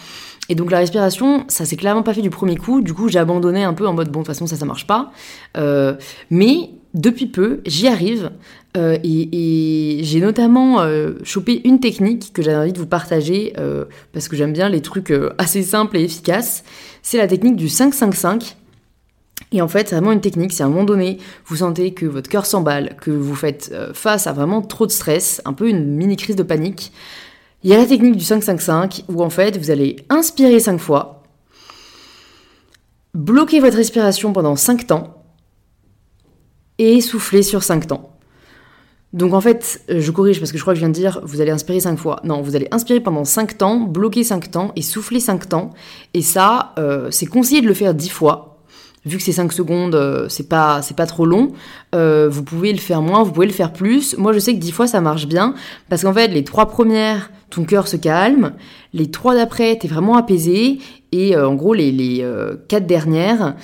Et 0.49 0.55
donc 0.55 0.71
la 0.71 0.79
respiration, 0.79 1.45
ça 1.49 1.65
s'est 1.65 1.77
clairement 1.77 2.03
pas 2.03 2.13
fait 2.13 2.21
du 2.21 2.31
premier 2.31 2.57
coup. 2.57 2.83
Du 2.83 2.93
coup, 2.93 3.09
j'ai 3.09 3.19
abandonné 3.19 3.65
un 3.65 3.73
peu 3.73 3.87
en 3.87 3.95
mode 3.95 4.11
bon, 4.11 4.21
de 4.21 4.25
toute 4.25 4.35
façon, 4.35 4.47
ça, 4.47 4.57
ça 4.57 4.67
marche 4.67 4.87
pas. 4.87 5.13
Euh, 5.57 5.95
mais 6.31 6.71
depuis 6.93 7.27
peu, 7.27 7.61
j'y 7.67 7.89
arrive. 7.89 8.31
Euh, 8.77 8.99
et, 9.05 10.01
j'ai 10.03 10.21
notamment 10.21 10.81
euh, 10.81 11.13
chopé 11.23 11.63
une 11.65 11.81
technique 11.81 12.33
que 12.33 12.43
j'avais 12.43 12.57
envie 12.57 12.73
de 12.73 12.79
vous 12.79 12.87
partager 12.87 13.55
parce 14.13 14.29
que 14.29 14.37
j'aime 14.37 14.53
bien 14.53 14.69
les 14.69 14.83
trucs 14.83 15.13
assez 15.39 15.63
simples 15.63 15.97
et 15.97 16.05
efficaces. 16.05 16.65
C'est 17.03 17.19
la 17.19 17.27
technique 17.27 17.57
du 17.57 17.67
5-5-5. 17.67 18.57
Et 19.53 19.63
en 19.63 19.69
fait, 19.69 19.89
c'est 19.89 19.95
vraiment 19.95 20.13
une 20.13 20.21
technique. 20.21 20.53
Si 20.53 20.63
à 20.63 20.67
un 20.67 20.69
moment 20.69 20.85
donné, 20.85 21.19
vous 21.47 21.57
sentez 21.57 21.95
que 21.95 22.07
votre 22.07 22.29
cœur 22.29 22.45
s'emballe, 22.45 22.97
que 23.01 23.11
vous 23.11 23.35
faites 23.35 23.75
face 23.95 24.27
à 24.27 24.33
vraiment 24.33 24.63
trop 24.63 24.87
de 24.87 24.91
stress, 24.91 25.41
un 25.45 25.53
peu 25.53 25.69
une 25.69 25.87
mini 25.87 26.17
crise 26.17 26.37
de 26.37 26.43
panique, 26.43 26.93
il 27.64 27.71
y 27.71 27.75
a 27.75 27.78
la 27.78 27.87
technique 27.87 28.16
du 28.16 28.25
5-5-5 28.25 29.04
où 29.09 29.23
en 29.23 29.30
fait 29.30 29.56
vous 29.56 29.71
allez 29.71 29.97
inspirer 30.11 30.61
5 30.61 30.78
fois, 30.78 31.23
bloquer 33.14 33.59
votre 33.59 33.78
respiration 33.78 34.33
pendant 34.35 34.54
5 34.54 34.87
temps 34.87 35.25
et 36.78 37.00
souffler 37.00 37.42
sur 37.42 37.62
5 37.62 37.87
temps. 37.87 38.11
Donc 39.14 39.33
en 39.33 39.40
fait, 39.40 39.80
je 39.88 40.11
corrige 40.11 40.40
parce 40.40 40.52
que 40.52 40.59
je 40.59 40.62
crois 40.62 40.75
que 40.75 40.76
je 40.76 40.85
viens 40.85 40.90
de 40.90 40.94
dire 40.94 41.21
vous 41.23 41.40
allez 41.40 41.52
inspirer 41.52 41.80
5 41.80 41.97
fois. 41.97 42.21
Non, 42.25 42.42
vous 42.42 42.54
allez 42.54 42.68
inspirer 42.71 43.00
pendant 43.00 43.25
5 43.25 43.56
temps, 43.56 43.78
bloquer 43.78 44.25
5 44.25 44.50
temps 44.50 44.73
et 44.76 44.83
souffler 44.83 45.21
5 45.21 45.49
temps. 45.49 45.71
Et 46.12 46.23
ça, 46.23 46.75
euh, 46.78 47.11
c'est 47.11 47.26
conseillé 47.26 47.62
de 47.62 47.66
le 47.66 47.75
faire 47.75 47.94
10 47.94 48.11
fois 48.11 48.53
vu 49.04 49.18
que 49.18 49.23
c'est 49.23 49.32
5 49.32 49.52
secondes, 49.52 49.94
euh, 49.94 50.28
c'est 50.28 50.49
pas, 50.49 50.82
c'est 50.82 50.96
pas 50.96 51.06
trop 51.06 51.26
long, 51.26 51.52
euh, 51.94 52.28
vous 52.30 52.42
pouvez 52.42 52.73
le 52.73 52.78
faire 52.78 53.02
moins, 53.02 53.23
vous 53.23 53.32
pouvez 53.32 53.46
le 53.46 53.52
faire 53.52 53.73
plus. 53.73 54.16
Moi, 54.16 54.32
je 54.32 54.38
sais 54.38 54.54
que 54.54 54.61
10 54.61 54.73
fois, 54.73 54.87
ça 54.87 55.00
marche 55.00 55.26
bien, 55.26 55.54
parce 55.88 56.02
qu'en 56.02 56.12
fait, 56.12 56.28
les 56.28 56.44
trois 56.44 56.66
premières, 56.66 57.30
ton 57.50 57.64
cœur 57.64 57.88
se 57.88 57.96
calme, 57.96 58.52
les 58.92 59.11
trois 59.11 59.34
d'après, 59.34 59.76
t'es 59.76 59.88
vraiment 59.88 60.16
apaisé, 60.16 60.78
et 61.12 61.37
euh, 61.37 61.49
en 61.49 61.54
gros, 61.54 61.75
les, 61.75 61.92
les 61.92 62.26
quatre 62.68 62.87
dernières, 62.87 63.54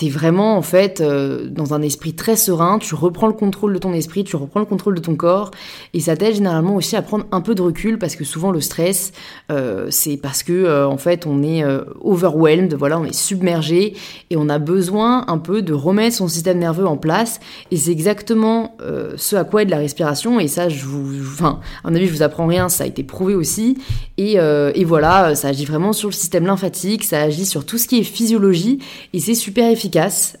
t'es 0.00 0.08
vraiment 0.08 0.56
en 0.56 0.62
fait 0.62 1.02
euh, 1.02 1.46
dans 1.50 1.74
un 1.74 1.82
esprit 1.82 2.14
très 2.14 2.34
serein, 2.34 2.78
tu 2.78 2.94
reprends 2.94 3.26
le 3.26 3.34
contrôle 3.34 3.74
de 3.74 3.78
ton 3.78 3.92
esprit, 3.92 4.24
tu 4.24 4.34
reprends 4.34 4.60
le 4.60 4.64
contrôle 4.64 4.94
de 4.94 5.00
ton 5.00 5.14
corps, 5.14 5.50
et 5.92 6.00
ça 6.00 6.16
t'aide 6.16 6.36
généralement 6.36 6.74
aussi 6.74 6.96
à 6.96 7.02
prendre 7.02 7.26
un 7.32 7.42
peu 7.42 7.54
de 7.54 7.60
recul 7.60 7.98
parce 7.98 8.16
que 8.16 8.24
souvent 8.24 8.50
le 8.50 8.62
stress, 8.62 9.12
euh, 9.52 9.88
c'est 9.90 10.16
parce 10.16 10.42
que 10.42 10.54
euh, 10.54 10.88
en 10.88 10.96
fait 10.96 11.26
on 11.26 11.42
est 11.42 11.62
overwhelmed, 12.00 12.72
voilà, 12.72 12.98
on 12.98 13.04
est 13.04 13.12
submergé 13.12 13.94
et 14.30 14.38
on 14.38 14.48
a 14.48 14.58
besoin 14.58 15.26
un 15.28 15.36
peu 15.36 15.60
de 15.60 15.74
remettre 15.74 16.16
son 16.16 16.28
système 16.28 16.58
nerveux 16.58 16.86
en 16.86 16.96
place, 16.96 17.38
et 17.70 17.76
c'est 17.76 17.90
exactement 17.90 18.76
ce 19.16 19.36
à 19.36 19.44
quoi 19.44 19.62
aide 19.62 19.68
la 19.68 19.76
respiration, 19.76 20.40
et 20.40 20.48
ça 20.48 20.70
je 20.70 20.86
vous, 20.86 21.20
enfin, 21.20 21.60
à 21.84 21.90
mon 21.90 21.96
avis 21.96 22.06
je 22.06 22.12
vous 22.12 22.22
apprends 22.22 22.46
rien, 22.46 22.70
ça 22.70 22.84
a 22.84 22.86
été 22.86 23.02
prouvé 23.02 23.34
aussi, 23.34 23.76
et 24.16 24.38
voilà, 24.84 25.34
ça 25.34 25.48
agit 25.48 25.66
vraiment 25.66 25.92
sur 25.92 26.08
le 26.08 26.14
système 26.14 26.46
lymphatique, 26.46 27.04
ça 27.04 27.20
agit 27.20 27.44
sur 27.44 27.66
tout 27.66 27.76
ce 27.76 27.86
qui 27.86 27.98
est 27.98 28.04
physiologie, 28.04 28.78
et 29.12 29.20
c'est 29.20 29.34
super 29.34 29.70
efficace 29.70 29.89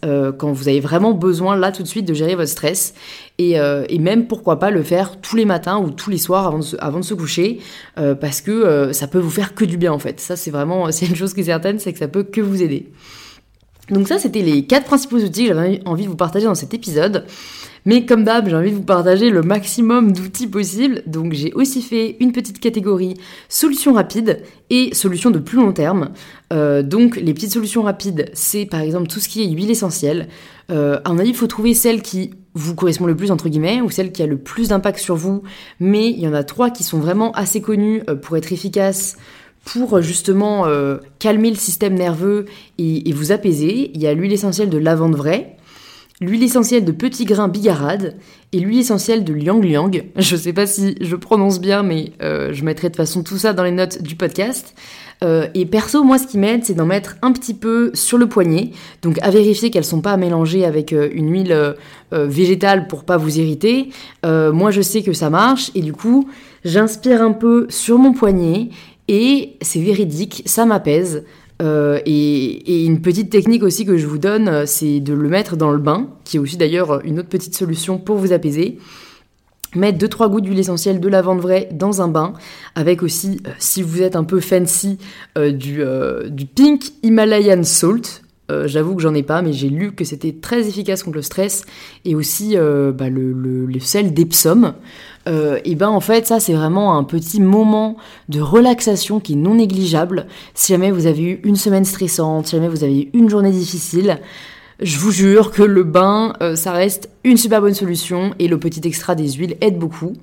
euh, 0.04 0.32
quand 0.32 0.52
vous 0.52 0.68
avez 0.68 0.80
vraiment 0.80 1.12
besoin 1.12 1.56
là 1.56 1.72
tout 1.72 1.82
de 1.82 1.88
suite 1.88 2.06
de 2.06 2.14
gérer 2.14 2.34
votre 2.34 2.50
stress 2.50 2.94
et, 3.38 3.58
euh, 3.58 3.84
même 3.98 4.26
pourquoi 4.26 4.58
pas 4.58 4.70
le 4.70 4.82
faire 4.82 5.20
tous 5.20 5.36
les 5.36 5.44
matins 5.44 5.78
ou 5.78 5.90
tous 5.90 6.10
les 6.10 6.18
soirs 6.18 6.46
avant 6.46 6.58
de 6.58 6.64
se, 6.64 6.76
avant 6.78 7.00
de 7.00 7.04
se 7.04 7.14
coucher 7.14 7.60
euh, 7.98 8.14
parce 8.14 8.40
que 8.40 8.92
ça 8.92 9.06
peut 9.06 9.18
vous 9.18 9.30
faire 9.30 9.54
que 9.54 9.64
du 9.64 9.76
bien 9.76 9.92
en 9.92 9.98
fait. 9.98 10.20
Ça 10.20 10.36
c'est 10.36 10.50
vraiment 10.50 10.90
c'est 10.92 11.06
une 11.06 11.16
chose 11.16 11.34
qui 11.34 11.40
est 11.40 11.44
certaine, 11.44 11.78
c'est 11.78 11.92
que 11.92 11.98
ça 11.98 12.08
peut 12.08 12.22
que 12.22 12.40
vous 12.40 12.62
aider. 12.62 12.88
Donc 13.90 14.08
ça 14.08 14.18
c'était 14.18 14.42
les 14.42 14.66
quatre 14.66 14.86
principaux 14.86 15.18
outils 15.18 15.48
que 15.48 15.54
j'avais 15.54 15.80
envie 15.84 16.04
de 16.04 16.08
vous 16.08 16.16
partager 16.16 16.46
dans 16.46 16.54
cet 16.54 16.74
épisode. 16.74 17.24
Mais 17.86 18.04
comme 18.04 18.24
d'hab, 18.24 18.48
j'ai 18.48 18.56
envie 18.56 18.70
de 18.70 18.76
vous 18.76 18.82
partager 18.82 19.30
le 19.30 19.42
maximum 19.42 20.12
d'outils 20.12 20.46
possibles. 20.46 21.02
Donc 21.06 21.32
j'ai 21.32 21.52
aussi 21.52 21.82
fait 21.82 22.16
une 22.20 22.32
petite 22.32 22.60
catégorie 22.60 23.14
solutions 23.48 23.94
rapides 23.94 24.42
et 24.68 24.94
solutions 24.94 25.30
de 25.30 25.38
plus 25.38 25.58
long 25.58 25.72
terme. 25.72 26.10
Euh, 26.52 26.82
donc 26.82 27.16
les 27.16 27.32
petites 27.32 27.52
solutions 27.52 27.82
rapides, 27.82 28.30
c'est 28.34 28.66
par 28.66 28.80
exemple 28.80 29.08
tout 29.08 29.20
ce 29.20 29.28
qui 29.28 29.42
est 29.42 29.48
huile 29.48 29.70
essentielle. 29.70 30.28
Euh, 30.70 31.00
à 31.04 31.12
mon 31.12 31.18
avis, 31.18 31.30
il 31.30 31.36
faut 31.36 31.46
trouver 31.46 31.74
celle 31.74 32.02
qui 32.02 32.30
vous 32.54 32.74
correspond 32.74 33.06
le 33.06 33.16
plus 33.16 33.30
entre 33.30 33.48
guillemets 33.48 33.80
ou 33.80 33.90
celle 33.90 34.12
qui 34.12 34.22
a 34.22 34.26
le 34.26 34.38
plus 34.38 34.68
d'impact 34.68 34.98
sur 34.98 35.16
vous. 35.16 35.42
Mais 35.78 36.10
il 36.10 36.20
y 36.20 36.28
en 36.28 36.34
a 36.34 36.44
trois 36.44 36.70
qui 36.70 36.82
sont 36.82 36.98
vraiment 36.98 37.32
assez 37.32 37.60
connues 37.60 38.02
euh, 38.08 38.14
pour 38.14 38.36
être 38.36 38.52
efficaces 38.52 39.16
pour 39.62 40.00
justement 40.00 40.64
calmer 41.18 41.50
le 41.50 41.56
système 41.56 41.92
nerveux 41.92 42.46
et, 42.78 43.10
et, 43.10 43.12
vous 43.12 43.30
apaiser. 43.30 43.90
Il 43.92 44.00
y 44.00 44.06
a 44.06 44.14
l'huile 44.14 44.32
essentielle 44.32 44.70
de 44.70 44.78
lavande 44.78 45.14
vraie, 45.14 45.58
l'huile 46.20 46.42
essentielle 46.42 46.84
de 46.84 46.92
petit 46.92 47.24
grain 47.24 47.48
bigarade 47.48 48.16
et 48.52 48.60
l'huile 48.60 48.80
essentielle 48.80 49.24
de 49.24 49.32
liang 49.32 49.60
liang. 49.60 49.90
Je 50.16 50.36
sais 50.36 50.52
pas 50.52 50.66
si 50.66 50.94
je 51.00 51.16
prononce 51.16 51.60
bien, 51.60 51.82
mais 51.82 52.12
euh, 52.22 52.52
je 52.52 52.64
mettrai 52.64 52.88
de 52.88 52.92
toute 52.92 52.96
façon 52.96 53.22
tout 53.22 53.38
ça 53.38 53.52
dans 53.52 53.64
les 53.64 53.70
notes 53.70 54.02
du 54.02 54.16
podcast. 54.16 54.74
Euh, 55.22 55.48
et 55.54 55.66
perso, 55.66 56.02
moi, 56.02 56.18
ce 56.18 56.26
qui 56.26 56.38
m'aide, 56.38 56.64
c'est 56.64 56.74
d'en 56.74 56.86
mettre 56.86 57.16
un 57.22 57.32
petit 57.32 57.52
peu 57.52 57.90
sur 57.92 58.16
le 58.16 58.26
poignet, 58.26 58.70
donc 59.02 59.18
à 59.20 59.30
vérifier 59.30 59.70
qu'elles 59.70 59.84
sont 59.84 60.00
pas 60.00 60.16
mélangées 60.16 60.64
avec 60.64 60.92
euh, 60.92 61.08
une 61.12 61.30
huile 61.30 61.74
végétale 62.12 62.88
pour 62.88 63.04
pas 63.04 63.18
vous 63.18 63.38
irriter. 63.38 63.90
moi, 64.24 64.72
je 64.72 64.80
sais 64.80 65.02
que 65.02 65.12
ça 65.12 65.30
marche, 65.30 65.70
et 65.76 65.80
du 65.80 65.92
coup, 65.92 66.28
j'inspire 66.64 67.22
un 67.22 67.32
peu 67.32 67.66
sur 67.68 67.98
mon 67.98 68.12
poignet, 68.12 68.70
et 69.06 69.56
c'est 69.60 69.80
véridique, 69.80 70.42
ça 70.46 70.66
m'apaise. 70.66 71.24
Euh, 71.60 72.00
et, 72.06 72.84
une 72.84 73.02
petite 73.02 73.30
technique 73.30 73.62
aussi 73.62 73.84
que 73.84 73.96
je 73.96 74.06
vous 74.06 74.18
donne, 74.18 74.48
euh, 74.48 74.64
c'est 74.66 75.00
de 75.00 75.12
le 75.12 75.28
mettre 75.28 75.56
dans 75.56 75.70
le 75.70 75.78
bain, 75.78 76.08
qui 76.24 76.36
est 76.36 76.40
aussi 76.40 76.56
d'ailleurs 76.56 77.04
une 77.04 77.18
autre 77.18 77.28
petite 77.28 77.54
solution 77.54 77.98
pour 77.98 78.16
vous 78.16 78.32
apaiser. 78.32 78.78
Mettre 79.76 79.98
2-3 79.98 80.30
gouttes 80.30 80.44
d'huile 80.44 80.58
essentielle 80.58 80.98
de 80.98 81.08
lavande 81.08 81.40
vraie 81.40 81.68
dans 81.72 82.02
un 82.02 82.08
bain, 82.08 82.32
avec 82.74 83.02
aussi, 83.02 83.40
euh, 83.46 83.50
si 83.58 83.82
vous 83.82 84.02
êtes 84.02 84.16
un 84.16 84.24
peu 84.24 84.40
fancy, 84.40 84.98
du, 85.36 85.84
pink 86.54 86.84
Himalayan 87.02 87.62
salt. 87.62 88.22
J'avoue 88.64 88.96
que 88.96 89.02
j'en 89.02 89.14
ai 89.14 89.22
pas, 89.22 89.42
mais 89.42 89.52
j'ai 89.52 89.68
lu 89.68 89.92
que 89.92 90.02
c'était 90.02 90.32
très 90.32 90.66
efficace 90.66 91.04
contre 91.04 91.18
le 91.18 91.22
stress, 91.22 91.62
et 92.04 92.16
aussi 92.16 92.56
bah, 92.56 93.08
le, 93.08 93.32
le, 93.32 93.78
sel 93.78 94.12
d'Epsom. 94.12 94.74
Euh, 95.28 95.60
et 95.64 95.74
ben 95.74 95.88
en 95.88 96.00
fait 96.00 96.26
ça 96.26 96.40
c'est 96.40 96.54
vraiment 96.54 96.96
un 96.96 97.04
petit 97.04 97.40
moment 97.40 97.96
de 98.30 98.40
relaxation 98.40 99.20
qui 99.20 99.34
est 99.34 99.36
non 99.36 99.56
négligeable. 99.56 100.26
Si 100.54 100.72
jamais 100.72 100.90
vous 100.90 101.06
avez 101.06 101.22
eu 101.22 101.40
une 101.44 101.56
semaine 101.56 101.84
stressante, 101.84 102.46
si 102.46 102.56
jamais 102.56 102.68
vous 102.68 102.84
avez 102.84 103.02
eu 103.02 103.10
une 103.12 103.28
journée 103.28 103.50
difficile, 103.50 104.18
je 104.80 104.98
vous 104.98 105.10
jure 105.10 105.50
que 105.50 105.62
le 105.62 105.84
bain 105.84 106.32
euh, 106.40 106.56
ça 106.56 106.72
reste 106.72 107.10
une 107.22 107.36
super 107.36 107.60
bonne 107.60 107.74
solution 107.74 108.34
et 108.38 108.48
le 108.48 108.58
petit 108.58 108.80
extra 108.86 109.14
des 109.14 109.30
huiles 109.32 109.56
aide 109.60 109.78
beaucoup. 109.78 110.14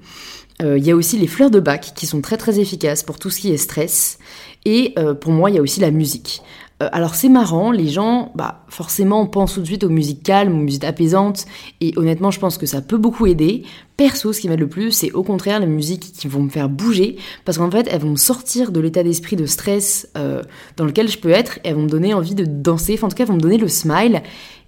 Euh, 0.64 0.80
il 0.80 0.86
y 0.86 0.90
a 0.90 0.96
aussi 0.96 1.20
les 1.20 1.28
fleurs 1.28 1.52
de 1.52 1.60
bac 1.60 1.94
qui 1.96 2.08
sont 2.08 2.22
très 2.22 2.38
très 2.38 2.60
efficaces 2.60 3.04
pour 3.04 3.20
tout 3.20 3.30
ce 3.30 3.40
qui 3.40 3.54
est 3.54 3.58
stress. 3.58 4.18
Et 4.66 4.96
pour 5.22 5.32
moi, 5.32 5.50
il 5.50 5.56
y 5.56 5.60
a 5.60 5.62
aussi 5.62 5.80
la 5.80 5.92
musique. 5.92 6.42
Euh, 6.84 6.90
alors 6.92 7.16
c'est 7.16 7.30
marrant, 7.30 7.72
les 7.72 7.88
gens, 7.88 8.32
bah 8.36 8.64
forcément, 8.68 9.26
pensent 9.26 9.56
tout 9.56 9.62
de 9.62 9.66
suite 9.66 9.84
aux 9.84 9.90
musiques 9.90 10.24
calmes, 10.24 10.54
aux 10.54 10.62
musiques 10.64 10.84
apaisantes, 10.84 11.46
et 11.82 11.94
honnêtement, 11.98 12.32
je 12.32 12.40
pense 12.40 12.58
que 12.58 12.66
ça 12.66 12.82
peut 12.82 12.98
beaucoup 12.98 13.26
aider. 13.26 13.64
Perso, 13.98 14.32
ce 14.32 14.42
qui 14.42 14.48
m'aide 14.48 14.60
le 14.60 14.70
plus, 14.70 14.92
c'est 14.92 15.12
au 15.12 15.24
contraire 15.24 15.60
les 15.60 15.66
musiques 15.66 16.12
qui 16.14 16.28
vont 16.28 16.44
me 16.44 16.50
faire 16.50 16.70
bouger, 16.70 17.18
parce 17.46 17.58
qu'en 17.58 17.72
fait, 17.72 17.88
elles 17.90 18.02
vont 18.02 18.12
me 18.12 18.16
sortir 18.16 18.72
de 18.72 18.80
l'état 18.80 19.02
d'esprit 19.02 19.36
de 19.36 19.48
stress 19.48 20.10
euh, 20.18 20.44
dans 20.76 20.86
lequel 20.86 21.08
je 21.10 21.18
peux 21.18 21.32
être, 21.32 21.58
et 21.58 21.70
elles 21.70 21.76
vont 21.76 21.84
me 21.84 21.90
donner 21.90 22.14
envie 22.14 22.36
de 22.36 22.46
danser, 22.46 22.94
enfin 22.94 23.08
en 23.08 23.10
tout 23.10 23.16
cas, 23.16 23.24
elles 23.24 23.30
vont 23.30 23.36
me 23.36 23.42
donner 23.42 23.58
le 23.58 23.68
smile, 23.68 24.22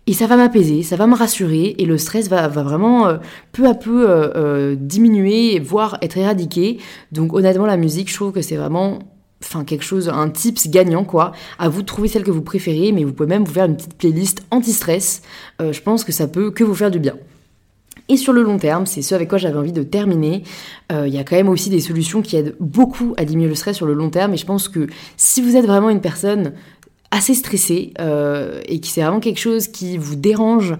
et 0.07 0.13
ça 0.13 0.25
va 0.25 0.37
m'apaiser, 0.37 0.81
ça 0.81 0.95
va 0.95 1.05
me 1.05 1.15
rassurer, 1.15 1.75
et 1.77 1.85
le 1.85 1.99
stress 1.99 2.27
va, 2.27 2.47
vraiment 2.47 3.05
euh, 3.05 3.17
peu 3.51 3.67
à 3.67 3.75
peu 3.75 4.75
diminuer, 4.79 5.59
voire 5.59 5.99
être 6.01 6.17
éradiqué. 6.17 6.79
Donc 7.11 7.33
honnêtement, 7.33 7.67
la 7.67 7.77
musique, 7.77 8.09
je 8.09 8.15
trouve 8.15 8.31
que 8.31 8.41
c'est 8.41 8.55
vraiment 8.55 8.97
enfin 9.43 9.63
quelque 9.63 9.83
chose, 9.83 10.09
un 10.09 10.29
tips 10.29 10.67
gagnant 10.67 11.03
quoi. 11.03 11.31
À 11.57 11.69
vous 11.69 11.81
de 11.81 11.85
trouver 11.87 12.07
celle 12.07 12.23
que 12.23 12.31
vous 12.31 12.41
préférez, 12.41 12.91
mais 12.91 13.03
vous 13.03 13.13
pouvez 13.13 13.29
même 13.29 13.43
vous 13.43 13.53
faire 13.53 13.65
une 13.65 13.75
petite 13.75 13.95
playlist 13.95 14.43
anti-stress. 14.51 15.21
Euh, 15.61 15.73
je 15.73 15.81
pense 15.81 16.03
que 16.03 16.11
ça 16.11 16.27
peut 16.27 16.51
que 16.51 16.63
vous 16.63 16.75
faire 16.75 16.91
du 16.91 16.99
bien. 16.99 17.15
Et 18.07 18.17
sur 18.17 18.33
le 18.33 18.41
long 18.41 18.57
terme, 18.57 18.87
c'est 18.87 19.03
ce 19.03 19.13
avec 19.13 19.29
quoi 19.29 19.37
j'avais 19.37 19.57
envie 19.57 19.71
de 19.71 19.83
terminer. 19.83 20.43
Euh, 20.91 21.07
il 21.07 21.13
y 21.13 21.19
a 21.19 21.23
quand 21.23 21.35
même 21.35 21.49
aussi 21.49 21.69
des 21.69 21.79
solutions 21.79 22.21
qui 22.21 22.35
aident 22.35 22.55
beaucoup 22.59 23.13
à 23.17 23.25
diminuer 23.25 23.49
le 23.49 23.55
stress 23.55 23.77
sur 23.77 23.85
le 23.85 23.93
long 23.93 24.09
terme. 24.09 24.33
Et 24.33 24.37
je 24.37 24.45
pense 24.45 24.67
que 24.67 24.87
si 25.15 25.41
vous 25.41 25.55
êtes 25.55 25.65
vraiment 25.65 25.89
une 25.89 26.01
personne 26.01 26.53
assez 27.11 27.33
stressé 27.33 27.93
et 27.97 28.79
que 28.79 28.87
c'est 28.87 29.01
vraiment 29.01 29.19
quelque 29.19 29.39
chose 29.39 29.67
qui 29.67 29.97
vous 29.97 30.15
dérange 30.15 30.75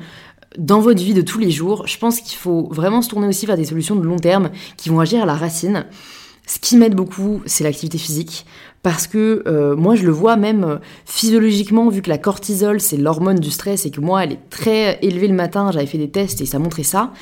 dans 0.58 0.80
votre 0.80 1.02
vie 1.02 1.14
de 1.14 1.22
tous 1.22 1.40
les 1.40 1.52
jours, 1.52 1.86
je 1.88 1.98
pense 1.98 2.20
qu'il 2.22 2.38
faut 2.38 2.68
vraiment 2.72 3.02
se 3.02 3.10
tourner 3.10 3.28
aussi 3.28 3.46
vers 3.46 3.58
des 3.58 3.66
solutions 3.66 3.96
de 3.96 4.04
long 4.04 4.18
terme 4.18 4.50
qui 4.78 4.90
vont 4.90 5.00
agir 5.00 5.24
à 5.24 5.26
la 5.26 5.36
racine. 5.36 5.86
Ce 6.50 6.58
qui 6.58 6.78
m'aide 6.78 6.96
beaucoup, 6.96 7.44
c'est 7.46 7.64
l'activité 7.64 8.00
physique. 8.00 8.44
Parce 8.82 9.06
que 9.06 9.44
euh, 9.46 9.76
moi, 9.76 9.94
je 9.94 10.04
le 10.04 10.12
vois 10.12 10.36
même 10.36 10.64
euh, 10.64 10.78
physiologiquement, 11.06 11.90
vu 11.90 12.02
que 12.02 12.10
la 12.10 12.18
cortisol, 12.18 12.82
c'est 12.82 12.98
l'hormone 12.98 13.38
du 13.38 13.52
stress 13.52 13.86
et 13.86 13.92
que 13.92 14.02
moi, 14.02 14.24
elle 14.24 14.32
est 14.32 14.50
très 14.50 14.98
élevée 15.04 15.28
le 15.28 15.36
matin. 15.36 15.70
J'avais 15.72 15.86
fait 15.86 16.00
des 16.00 16.10
tests 16.10 16.42
et 16.42 16.48
ça 16.48 16.58
montrait 16.58 16.82
ça. 16.82 17.14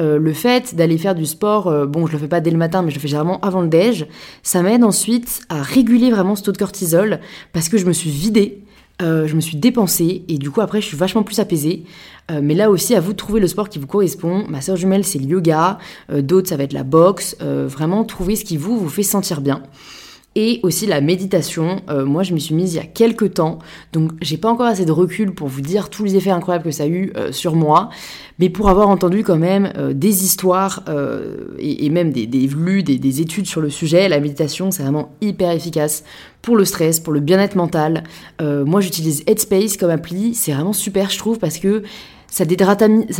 Euh, 0.00 0.18
le 0.18 0.32
fait 0.34 0.74
d'aller 0.74 0.98
faire 0.98 1.14
du 1.14 1.24
sport, 1.24 1.86
bon, 1.86 2.06
je 2.06 2.12
le 2.12 2.18
fais 2.18 2.28
pas 2.28 2.40
dès 2.40 2.50
le 2.50 2.58
matin, 2.58 2.82
mais 2.82 2.90
je 2.90 2.96
le 2.96 3.00
fais 3.00 3.08
généralement 3.08 3.40
avant 3.40 3.62
le 3.62 3.68
déj, 3.68 4.06
ça 4.42 4.60
m'aide 4.60 4.84
ensuite 4.84 5.40
à 5.48 5.62
réguler 5.62 6.10
vraiment 6.10 6.36
ce 6.36 6.42
taux 6.42 6.52
de 6.52 6.58
cortisol 6.58 7.20
parce 7.54 7.70
que 7.70 7.78
je 7.78 7.86
me 7.86 7.92
suis 7.94 8.10
vidée 8.10 8.64
euh, 9.02 9.26
je 9.26 9.34
me 9.34 9.40
suis 9.40 9.56
dépensée 9.56 10.24
et 10.28 10.38
du 10.38 10.50
coup 10.50 10.60
après 10.60 10.80
je 10.80 10.86
suis 10.86 10.96
vachement 10.96 11.22
plus 11.22 11.40
apaisée. 11.40 11.84
Euh, 12.30 12.40
mais 12.42 12.54
là 12.54 12.70
aussi 12.70 12.94
à 12.94 13.00
vous 13.00 13.12
de 13.12 13.16
trouver 13.16 13.40
le 13.40 13.48
sport 13.48 13.68
qui 13.68 13.78
vous 13.78 13.86
correspond. 13.86 14.46
Ma 14.48 14.60
soeur 14.60 14.76
jumelle 14.76 15.04
c'est 15.04 15.18
le 15.18 15.26
yoga, 15.26 15.78
euh, 16.10 16.22
d'autres 16.22 16.48
ça 16.48 16.56
va 16.56 16.64
être 16.64 16.72
la 16.72 16.84
boxe. 16.84 17.36
vraiment 17.40 18.04
trouver 18.04 18.36
ce 18.36 18.44
qui 18.44 18.56
vous 18.56 18.78
vous 18.78 18.88
fait 18.88 19.02
sentir 19.02 19.40
bien 19.40 19.62
et 20.36 20.60
aussi 20.62 20.86
la 20.86 21.00
méditation. 21.00 21.82
Euh, 21.88 22.04
moi, 22.04 22.22
je 22.22 22.34
m'y 22.34 22.40
suis 22.40 22.54
mise 22.54 22.74
il 22.74 22.76
y 22.76 22.80
a 22.80 22.86
quelques 22.86 23.34
temps, 23.34 23.58
donc 23.92 24.12
j'ai 24.20 24.36
pas 24.36 24.48
encore 24.50 24.66
assez 24.66 24.84
de 24.84 24.92
recul 24.92 25.32
pour 25.32 25.48
vous 25.48 25.60
dire 25.60 25.90
tous 25.90 26.04
les 26.04 26.16
effets 26.16 26.30
incroyables 26.30 26.64
que 26.64 26.70
ça 26.70 26.84
a 26.84 26.86
eu 26.86 27.12
euh, 27.16 27.32
sur 27.32 27.54
moi, 27.54 27.90
mais 28.38 28.48
pour 28.48 28.68
avoir 28.68 28.88
entendu 28.88 29.22
quand 29.22 29.36
même 29.36 29.72
euh, 29.76 29.92
des 29.92 30.24
histoires 30.24 30.84
et, 31.58 31.88
même 31.90 32.12
des, 32.12 32.26
des 32.26 32.46
lus, 32.46 32.82
des, 32.82 32.98
des, 32.98 33.20
études 33.20 33.46
sur 33.46 33.60
le 33.60 33.70
sujet, 33.70 34.08
la 34.08 34.20
méditation, 34.20 34.70
c'est 34.70 34.82
vraiment 34.82 35.14
hyper 35.20 35.50
efficace 35.52 36.04
pour 36.42 36.56
le 36.56 36.64
stress, 36.64 37.00
pour 37.00 37.12
le 37.12 37.20
bien-être 37.20 37.54
mental. 37.54 38.04
moi, 38.40 38.80
j'utilise 38.80 39.22
Headspace 39.26 39.76
comme 39.76 39.90
appli, 39.90 40.34
c'est 40.34 40.52
vraiment 40.52 40.72
super, 40.72 41.10
je 41.10 41.18
trouve, 41.18 41.38
parce 41.38 41.58
que 41.58 41.82
ça, 42.34 42.44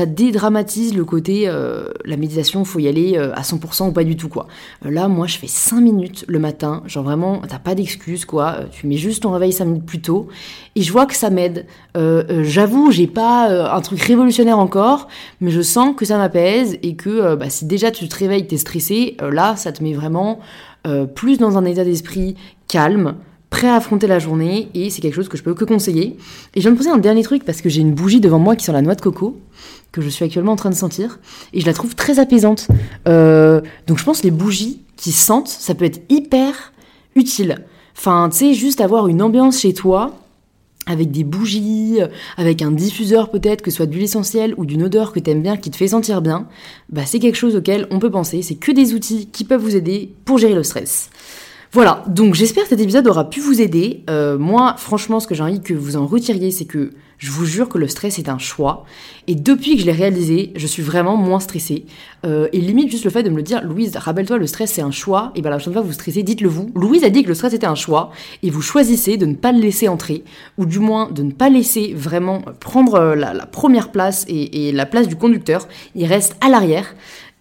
dédramatise 0.06 0.92
le 0.92 1.04
côté 1.04 1.44
euh, 1.46 1.84
la 2.04 2.16
méditation, 2.16 2.64
faut 2.64 2.80
y 2.80 2.88
aller 2.88 3.16
euh, 3.16 3.32
à 3.34 3.42
100% 3.42 3.90
ou 3.90 3.92
pas 3.92 4.02
du 4.02 4.16
tout 4.16 4.28
quoi. 4.28 4.48
Euh, 4.84 4.90
là, 4.90 5.06
moi, 5.06 5.28
je 5.28 5.38
fais 5.38 5.46
5 5.46 5.80
minutes 5.80 6.24
le 6.26 6.40
matin, 6.40 6.82
genre 6.86 7.04
vraiment, 7.04 7.40
t'as 7.48 7.60
pas 7.60 7.76
d'excuse 7.76 8.24
quoi. 8.24 8.56
Tu 8.72 8.88
mets 8.88 8.96
juste 8.96 9.22
ton 9.22 9.30
réveil 9.30 9.52
5 9.52 9.66
minutes 9.66 9.86
plus 9.86 10.00
tôt 10.00 10.26
et 10.74 10.82
je 10.82 10.90
vois 10.90 11.06
que 11.06 11.14
ça 11.14 11.30
m'aide. 11.30 11.66
J'avoue, 11.94 12.90
j'ai 12.90 13.06
pas 13.06 13.72
un 13.72 13.80
truc 13.82 14.00
révolutionnaire 14.00 14.58
encore, 14.58 15.06
mais 15.40 15.52
je 15.52 15.60
sens 15.60 15.94
que 15.96 16.04
ça 16.04 16.18
m'apaise 16.18 16.76
et 16.82 16.96
que 16.96 17.36
bah, 17.36 17.50
si 17.50 17.66
déjà 17.66 17.92
tu 17.92 18.08
te 18.08 18.16
réveilles, 18.16 18.48
t'es 18.48 18.56
stressé, 18.56 19.16
là, 19.20 19.54
ça 19.54 19.70
te 19.70 19.80
met 19.80 19.92
vraiment 19.92 20.40
plus 21.14 21.38
dans 21.38 21.56
un 21.56 21.64
état 21.64 21.84
d'esprit 21.84 22.34
calme 22.66 23.14
prêt 23.54 23.68
à 23.68 23.76
affronter 23.76 24.08
la 24.08 24.18
journée 24.18 24.68
et 24.74 24.90
c'est 24.90 25.00
quelque 25.00 25.14
chose 25.14 25.28
que 25.28 25.36
je 25.36 25.44
peux 25.44 25.54
que 25.54 25.64
conseiller. 25.64 26.16
Et 26.56 26.60
je 26.60 26.62
viens 26.62 26.72
de 26.72 26.76
penser 26.76 26.90
un 26.90 26.98
dernier 26.98 27.22
truc 27.22 27.44
parce 27.44 27.60
que 27.60 27.68
j'ai 27.68 27.82
une 27.82 27.94
bougie 27.94 28.20
devant 28.20 28.40
moi 28.40 28.56
qui 28.56 28.64
sent 28.64 28.72
la 28.72 28.82
noix 28.82 28.96
de 28.96 29.00
coco 29.00 29.38
que 29.92 30.00
je 30.00 30.08
suis 30.08 30.24
actuellement 30.24 30.50
en 30.50 30.56
train 30.56 30.70
de 30.70 30.74
sentir 30.74 31.20
et 31.52 31.60
je 31.60 31.66
la 31.66 31.72
trouve 31.72 31.94
très 31.94 32.18
apaisante. 32.18 32.66
Euh, 33.06 33.60
donc 33.86 33.98
je 33.98 34.04
pense 34.04 34.24
les 34.24 34.32
bougies 34.32 34.80
qui 34.96 35.12
sentent, 35.12 35.46
ça 35.46 35.76
peut 35.76 35.84
être 35.84 36.02
hyper 36.08 36.72
utile. 37.14 37.64
Enfin, 37.96 38.28
tu 38.28 38.38
sais, 38.38 38.54
juste 38.54 38.80
avoir 38.80 39.06
une 39.06 39.22
ambiance 39.22 39.60
chez 39.60 39.72
toi 39.72 40.18
avec 40.86 41.12
des 41.12 41.22
bougies, 41.22 41.98
avec 42.36 42.60
un 42.60 42.72
diffuseur 42.72 43.30
peut-être, 43.30 43.62
que 43.62 43.70
ce 43.70 43.76
soit 43.76 43.86
d'huile 43.86 44.02
essentielle 44.02 44.54
ou 44.56 44.66
d'une 44.66 44.82
odeur 44.82 45.12
que 45.12 45.20
t'aimes 45.20 45.42
bien, 45.42 45.56
qui 45.56 45.70
te 45.70 45.76
fait 45.76 45.88
sentir 45.88 46.22
bien, 46.22 46.48
bah 46.88 47.02
c'est 47.06 47.20
quelque 47.20 47.36
chose 47.36 47.54
auquel 47.54 47.86
on 47.92 48.00
peut 48.00 48.10
penser. 48.10 48.42
C'est 48.42 48.56
que 48.56 48.72
des 48.72 48.94
outils 48.94 49.28
qui 49.28 49.44
peuvent 49.44 49.62
vous 49.62 49.76
aider 49.76 50.12
pour 50.24 50.38
gérer 50.38 50.54
le 50.54 50.64
stress. 50.64 51.08
Voilà, 51.74 52.04
donc 52.06 52.34
j'espère 52.34 52.62
que 52.62 52.68
cet 52.68 52.78
épisode 52.78 53.08
aura 53.08 53.28
pu 53.28 53.40
vous 53.40 53.60
aider. 53.60 54.04
Euh, 54.08 54.38
moi, 54.38 54.76
franchement, 54.78 55.18
ce 55.18 55.26
que 55.26 55.34
j'ai 55.34 55.42
envie 55.42 55.60
que 55.60 55.74
vous 55.74 55.96
en 55.96 56.06
retiriez, 56.06 56.52
c'est 56.52 56.66
que 56.66 56.92
je 57.18 57.32
vous 57.32 57.46
jure 57.46 57.68
que 57.68 57.78
le 57.78 57.88
stress 57.88 58.20
est 58.20 58.28
un 58.28 58.38
choix. 58.38 58.84
Et 59.26 59.34
depuis 59.34 59.74
que 59.74 59.80
je 59.80 59.86
l'ai 59.86 59.92
réalisé, 59.92 60.52
je 60.54 60.66
suis 60.68 60.84
vraiment 60.84 61.16
moins 61.16 61.40
stressée. 61.40 61.86
Euh, 62.24 62.46
et 62.52 62.60
limite 62.60 62.92
juste 62.92 63.04
le 63.04 63.10
fait 63.10 63.24
de 63.24 63.30
me 63.30 63.36
le 63.36 63.42
dire, 63.42 63.60
Louise, 63.64 63.96
rappelle-toi, 63.96 64.38
le 64.38 64.46
stress 64.46 64.70
c'est 64.70 64.82
un 64.82 64.92
choix. 64.92 65.32
Et 65.34 65.42
bien 65.42 65.50
la 65.50 65.56
prochaine 65.56 65.72
fois 65.72 65.82
que 65.82 65.88
vous 65.88 65.92
stressez, 65.94 66.22
dites-le 66.22 66.48
vous. 66.48 66.70
Louise 66.76 67.02
a 67.02 67.10
dit 67.10 67.24
que 67.24 67.28
le 67.28 67.34
stress 67.34 67.54
était 67.54 67.66
un 67.66 67.74
choix. 67.74 68.12
Et 68.44 68.50
vous 68.50 68.62
choisissez 68.62 69.16
de 69.16 69.26
ne 69.26 69.34
pas 69.34 69.50
le 69.50 69.58
laisser 69.58 69.88
entrer. 69.88 70.22
Ou 70.58 70.66
du 70.66 70.78
moins 70.78 71.10
de 71.10 71.24
ne 71.24 71.32
pas 71.32 71.48
laisser 71.48 71.92
vraiment 71.92 72.42
prendre 72.60 72.94
euh, 72.94 73.14
la, 73.16 73.46
première 73.46 73.90
place 73.90 74.24
et, 74.28 74.70
la 74.70 74.86
place 74.86 75.08
du 75.08 75.16
conducteur. 75.16 75.66
Il 75.96 76.06
reste 76.06 76.36
à 76.40 76.48
l'arrière. 76.48 76.94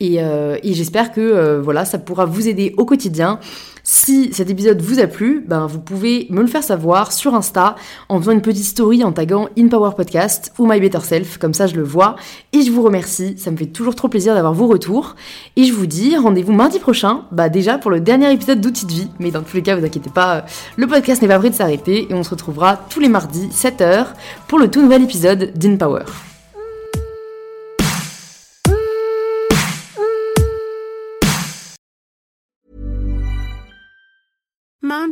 Et, 0.04 0.18
et 0.18 0.74
j'espère 0.74 1.14
que 1.14 1.60
voilà, 1.64 1.86
ça 1.86 1.98
pourra 1.98 2.26
vous 2.26 2.50
aider 2.50 2.74
au 2.78 2.84
quotidien. 2.84 3.40
Si 3.86 4.30
cet 4.32 4.50
épisode 4.50 4.82
vous 4.82 5.02
a 5.02 5.08
plu, 5.08 5.44
ben 5.46 5.68
vous 5.68 5.80
pouvez 5.80 6.26
me 6.30 6.40
le 6.42 6.48
faire 6.48 6.64
savoir 6.64 7.12
sur 7.12 7.36
Insta 7.36 7.76
en 8.08 8.18
faisant 8.18 8.32
une 8.32 8.42
petite 8.42 8.64
story 8.64 9.04
en 9.04 9.12
taguant 9.12 9.50
In 9.58 9.68
Power 9.68 9.92
Podcast 9.98 10.54
ou 10.58 10.66
My 10.66 10.80
Better 10.80 11.02
Self, 11.02 11.38
comme 11.38 11.54
ça 11.54 11.68
je 11.68 11.76
le 11.76 11.84
vois. 11.84 12.16
Et 12.54 12.62
je 12.62 12.72
vous 12.72 12.82
remercie, 12.82 13.38
ça 13.38 13.52
me 13.52 13.58
fait 13.58 13.66
toujours 13.66 13.96
trop 13.96 14.08
plaisir 14.08 14.36
d'avoir 14.36 14.54
vos 14.54 14.68
retours. 14.68 15.18
Et 15.58 15.66
je 15.66 15.74
vous 15.74 15.86
dis 15.86 16.16
rendez-vous 16.16 16.54
mardi 16.54 16.80
prochain, 16.80 17.26
bah 17.34 17.50
déjà 17.50 17.78
pour 17.78 17.92
le 17.92 18.00
dernier 18.00 18.32
épisode 18.32 18.62
d'Outils 18.62 18.86
de 18.86 18.92
vie. 18.92 19.10
Mais 19.20 19.32
dans 19.32 19.42
tous 19.42 19.58
les 19.58 19.64
cas, 19.64 19.76
vous 19.76 19.86
inquiétez 19.86 20.10
pas, 20.10 20.46
le 20.78 20.88
podcast 20.88 21.22
n'est 21.22 21.28
pas 21.28 21.40
prêt 21.40 21.50
de 21.50 21.56
s'arrêter 21.56 22.08
et 22.10 22.14
on 22.14 22.24
se 22.24 22.30
retrouvera 22.30 22.78
tous 22.78 23.02
les 23.02 23.10
mardis 23.10 23.50
7h 23.50 24.06
pour 24.48 24.60
le 24.60 24.72
tout 24.72 24.82
nouvel 24.82 25.04
épisode 25.04 25.52
d'In 25.58 25.76